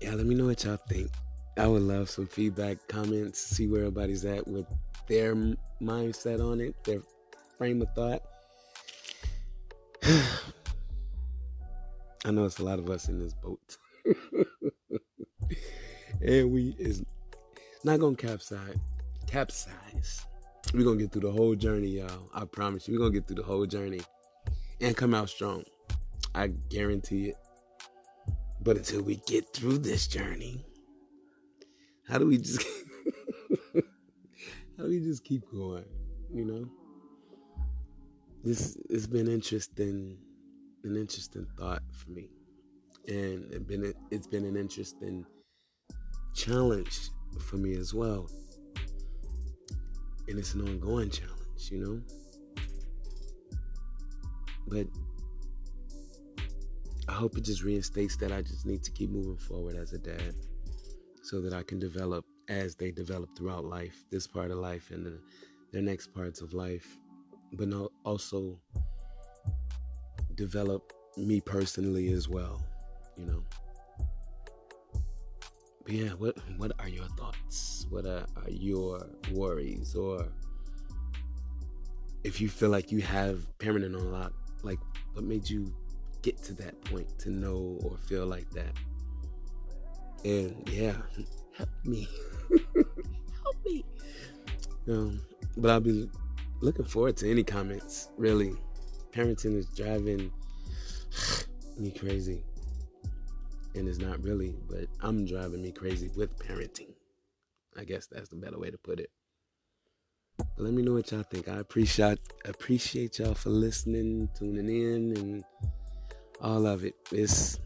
Yeah, 0.00 0.14
let 0.14 0.24
me 0.24 0.36
know 0.36 0.46
what 0.46 0.62
y'all 0.62 0.76
think. 0.88 1.10
I 1.56 1.66
would 1.66 1.82
love 1.82 2.08
some 2.08 2.28
feedback, 2.28 2.86
comments, 2.86 3.40
see 3.40 3.66
where 3.66 3.80
everybody's 3.80 4.24
at 4.24 4.46
with 4.46 4.66
their 5.08 5.34
mindset 5.82 6.40
on 6.40 6.60
it, 6.60 6.76
their 6.84 7.00
frame 7.56 7.82
of 7.82 7.92
thought. 7.96 8.22
I 12.24 12.30
know 12.30 12.44
it's 12.44 12.60
a 12.60 12.64
lot 12.64 12.78
of 12.78 12.88
us 12.88 13.08
in 13.08 13.18
this 13.18 13.34
boat. 13.34 13.78
and 16.22 16.52
we 16.52 16.76
is 16.78 17.02
not 17.82 17.98
gonna 17.98 18.14
capsize 18.14 18.76
capsize. 19.28 20.26
We're 20.72 20.84
gonna 20.84 20.96
get 20.96 21.12
through 21.12 21.22
the 21.22 21.30
whole 21.30 21.54
journey, 21.54 21.88
y'all. 21.88 22.30
I 22.34 22.44
promise 22.44 22.88
you, 22.88 22.94
we're 22.94 23.00
gonna 23.00 23.12
get 23.12 23.26
through 23.26 23.36
the 23.36 23.42
whole 23.42 23.66
journey 23.66 24.00
and 24.80 24.96
come 24.96 25.14
out 25.14 25.28
strong. 25.28 25.64
I 26.34 26.48
guarantee 26.48 27.30
it. 27.30 27.36
But 28.60 28.78
until 28.78 29.02
we 29.02 29.16
get 29.26 29.52
through 29.52 29.78
this 29.78 30.06
journey, 30.06 30.64
how 32.08 32.18
do 32.18 32.26
we 32.26 32.38
just 32.38 32.62
how 33.74 34.84
do 34.84 34.88
we 34.88 35.00
just 35.00 35.24
keep 35.24 35.42
going? 35.52 35.84
You 36.32 36.44
know? 36.44 36.68
This 38.44 38.76
it's 38.88 39.06
been 39.06 39.28
interesting 39.28 40.18
an 40.84 40.96
interesting 40.96 41.46
thought 41.58 41.82
for 41.92 42.10
me. 42.10 42.30
And 43.06 43.52
it 43.52 43.66
been 43.66 43.92
it's 44.10 44.26
been 44.26 44.44
an 44.44 44.56
interesting 44.56 45.24
challenge 46.34 47.10
for 47.40 47.56
me 47.56 47.74
as 47.74 47.92
well 47.92 48.28
and 50.28 50.38
it's 50.38 50.54
an 50.54 50.62
ongoing 50.62 51.10
challenge, 51.10 51.70
you 51.70 51.80
know. 51.80 52.00
But 54.66 54.86
I 57.08 57.12
hope 57.12 57.36
it 57.38 57.44
just 57.44 57.62
reinstates 57.62 58.16
that 58.18 58.32
I 58.32 58.42
just 58.42 58.66
need 58.66 58.82
to 58.84 58.90
keep 58.90 59.10
moving 59.10 59.38
forward 59.38 59.76
as 59.76 59.92
a 59.94 59.98
dad 59.98 60.34
so 61.22 61.40
that 61.40 61.54
I 61.54 61.62
can 61.62 61.78
develop 61.78 62.24
as 62.48 62.74
they 62.74 62.90
develop 62.90 63.36
throughout 63.36 63.64
life, 63.64 64.04
this 64.10 64.26
part 64.26 64.50
of 64.50 64.58
life 64.58 64.90
and 64.90 65.04
the, 65.04 65.18
their 65.72 65.82
next 65.82 66.14
parts 66.14 66.40
of 66.40 66.52
life, 66.52 66.98
but 67.52 67.68
no, 67.68 67.90
also 68.04 68.58
develop 70.34 70.92
me 71.16 71.40
personally 71.40 72.12
as 72.12 72.28
well, 72.28 72.62
you 73.16 73.24
know. 73.26 73.42
Yeah, 75.88 76.10
what 76.18 76.36
what 76.58 76.72
are 76.80 76.88
your 76.88 77.06
thoughts? 77.16 77.86
What 77.88 78.04
are, 78.04 78.26
are 78.36 78.50
your 78.50 79.06
worries, 79.32 79.94
or 79.94 80.28
if 82.24 82.42
you 82.42 82.50
feel 82.50 82.68
like 82.68 82.92
you 82.92 83.00
have 83.00 83.40
parenting 83.58 83.98
on 83.98 84.12
lock, 84.12 84.34
like 84.62 84.78
what 85.14 85.24
made 85.24 85.48
you 85.48 85.74
get 86.20 86.42
to 86.42 86.52
that 86.54 86.78
point 86.84 87.18
to 87.20 87.30
know 87.30 87.78
or 87.82 87.96
feel 88.06 88.26
like 88.26 88.50
that? 88.50 88.70
And 90.26 90.68
yeah, 90.70 90.92
help 91.56 91.70
me, 91.84 92.06
help 92.74 93.56
me. 93.64 93.82
Um, 94.88 95.22
but 95.56 95.70
I'll 95.70 95.80
be 95.80 96.10
looking 96.60 96.84
forward 96.84 97.16
to 97.18 97.30
any 97.30 97.44
comments. 97.44 98.10
Really, 98.18 98.52
parenting 99.10 99.56
is 99.56 99.66
driving 99.70 100.30
me 101.78 101.92
crazy 101.92 102.42
and 103.74 103.88
it's 103.88 103.98
not 103.98 104.22
really, 104.22 104.54
but 104.68 104.86
I'm 105.00 105.26
driving 105.26 105.62
me 105.62 105.72
crazy 105.72 106.10
with 106.16 106.36
parenting. 106.38 106.94
I 107.76 107.84
guess 107.84 108.06
that's 108.06 108.28
the 108.28 108.36
better 108.36 108.58
way 108.58 108.70
to 108.70 108.78
put 108.78 109.00
it. 109.00 109.10
But 110.38 110.64
let 110.64 110.72
me 110.72 110.82
know 110.82 110.94
what 110.94 111.10
y'all 111.10 111.22
think. 111.22 111.48
I 111.48 111.58
appreciate 111.58 112.18
appreciate 112.44 113.18
y'all 113.18 113.34
for 113.34 113.50
listening, 113.50 114.28
tuning 114.36 114.68
in, 114.68 115.16
and 115.16 115.44
all 116.40 116.66
of 116.66 116.84
it. 116.84 116.94
It's 117.12 117.60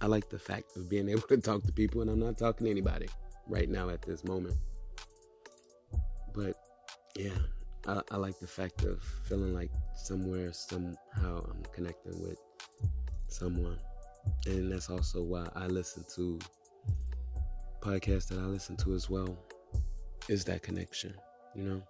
I 0.00 0.06
like 0.06 0.28
the 0.28 0.38
fact 0.38 0.76
of 0.76 0.88
being 0.88 1.08
able 1.10 1.22
to 1.22 1.38
talk 1.38 1.62
to 1.64 1.72
people, 1.72 2.02
and 2.02 2.10
I'm 2.10 2.20
not 2.20 2.38
talking 2.38 2.66
to 2.66 2.70
anybody 2.70 3.08
right 3.46 3.68
now 3.68 3.88
at 3.88 4.02
this 4.02 4.24
moment. 4.24 4.54
But 6.34 6.54
yeah, 7.16 7.38
I, 7.86 8.00
I 8.10 8.16
like 8.16 8.38
the 8.38 8.46
fact 8.46 8.84
of 8.84 9.02
feeling 9.24 9.54
like 9.54 9.70
somewhere, 9.96 10.52
somehow, 10.52 11.44
I'm 11.50 11.62
connecting 11.74 12.22
with 12.22 12.38
someone 13.26 13.78
and 14.46 14.72
that's 14.72 14.90
also 14.90 15.22
why 15.22 15.46
I 15.54 15.66
listen 15.66 16.04
to 16.16 16.38
podcasts 17.80 18.28
that 18.28 18.38
I 18.38 18.46
listen 18.46 18.76
to 18.78 18.94
as 18.94 19.08
well. 19.08 19.38
Is 20.28 20.44
that 20.44 20.62
connection, 20.62 21.14
you 21.54 21.64
know? 21.64 21.82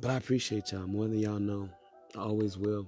But 0.00 0.10
I 0.10 0.16
appreciate 0.16 0.72
y'all 0.72 0.86
more 0.86 1.06
than 1.06 1.18
y'all 1.18 1.38
know. 1.38 1.68
I 2.16 2.20
always 2.20 2.56
will. 2.56 2.86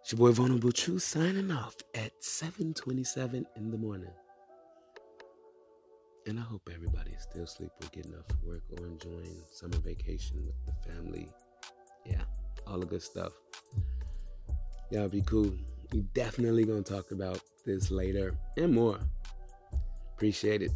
It's 0.00 0.12
your 0.12 0.18
boy 0.18 0.32
Vulnerable 0.32 0.72
Truth 0.72 1.02
signing 1.02 1.50
off 1.50 1.76
at 1.94 2.12
7:27 2.22 3.46
in 3.56 3.70
the 3.70 3.78
morning. 3.78 4.12
And 6.26 6.38
I 6.38 6.42
hope 6.42 6.70
everybody's 6.72 7.22
still 7.22 7.46
sleep 7.46 7.70
or 7.82 7.88
getting 7.88 8.14
off 8.14 8.24
work 8.42 8.62
or 8.70 8.86
enjoying 8.86 9.42
summer 9.50 9.78
vacation 9.78 10.46
with 10.46 10.56
the 10.66 10.90
family. 10.90 11.28
Yeah, 12.06 12.22
all 12.66 12.78
the 12.78 12.86
good 12.86 13.02
stuff. 13.02 13.32
Y'all 14.94 15.08
be 15.08 15.22
cool. 15.22 15.52
We 15.92 16.02
definitely 16.14 16.64
gonna 16.64 16.82
talk 16.82 17.10
about 17.10 17.40
this 17.66 17.90
later 17.90 18.32
and 18.56 18.72
more. 18.72 19.00
Appreciate 20.14 20.62
it. 20.62 20.70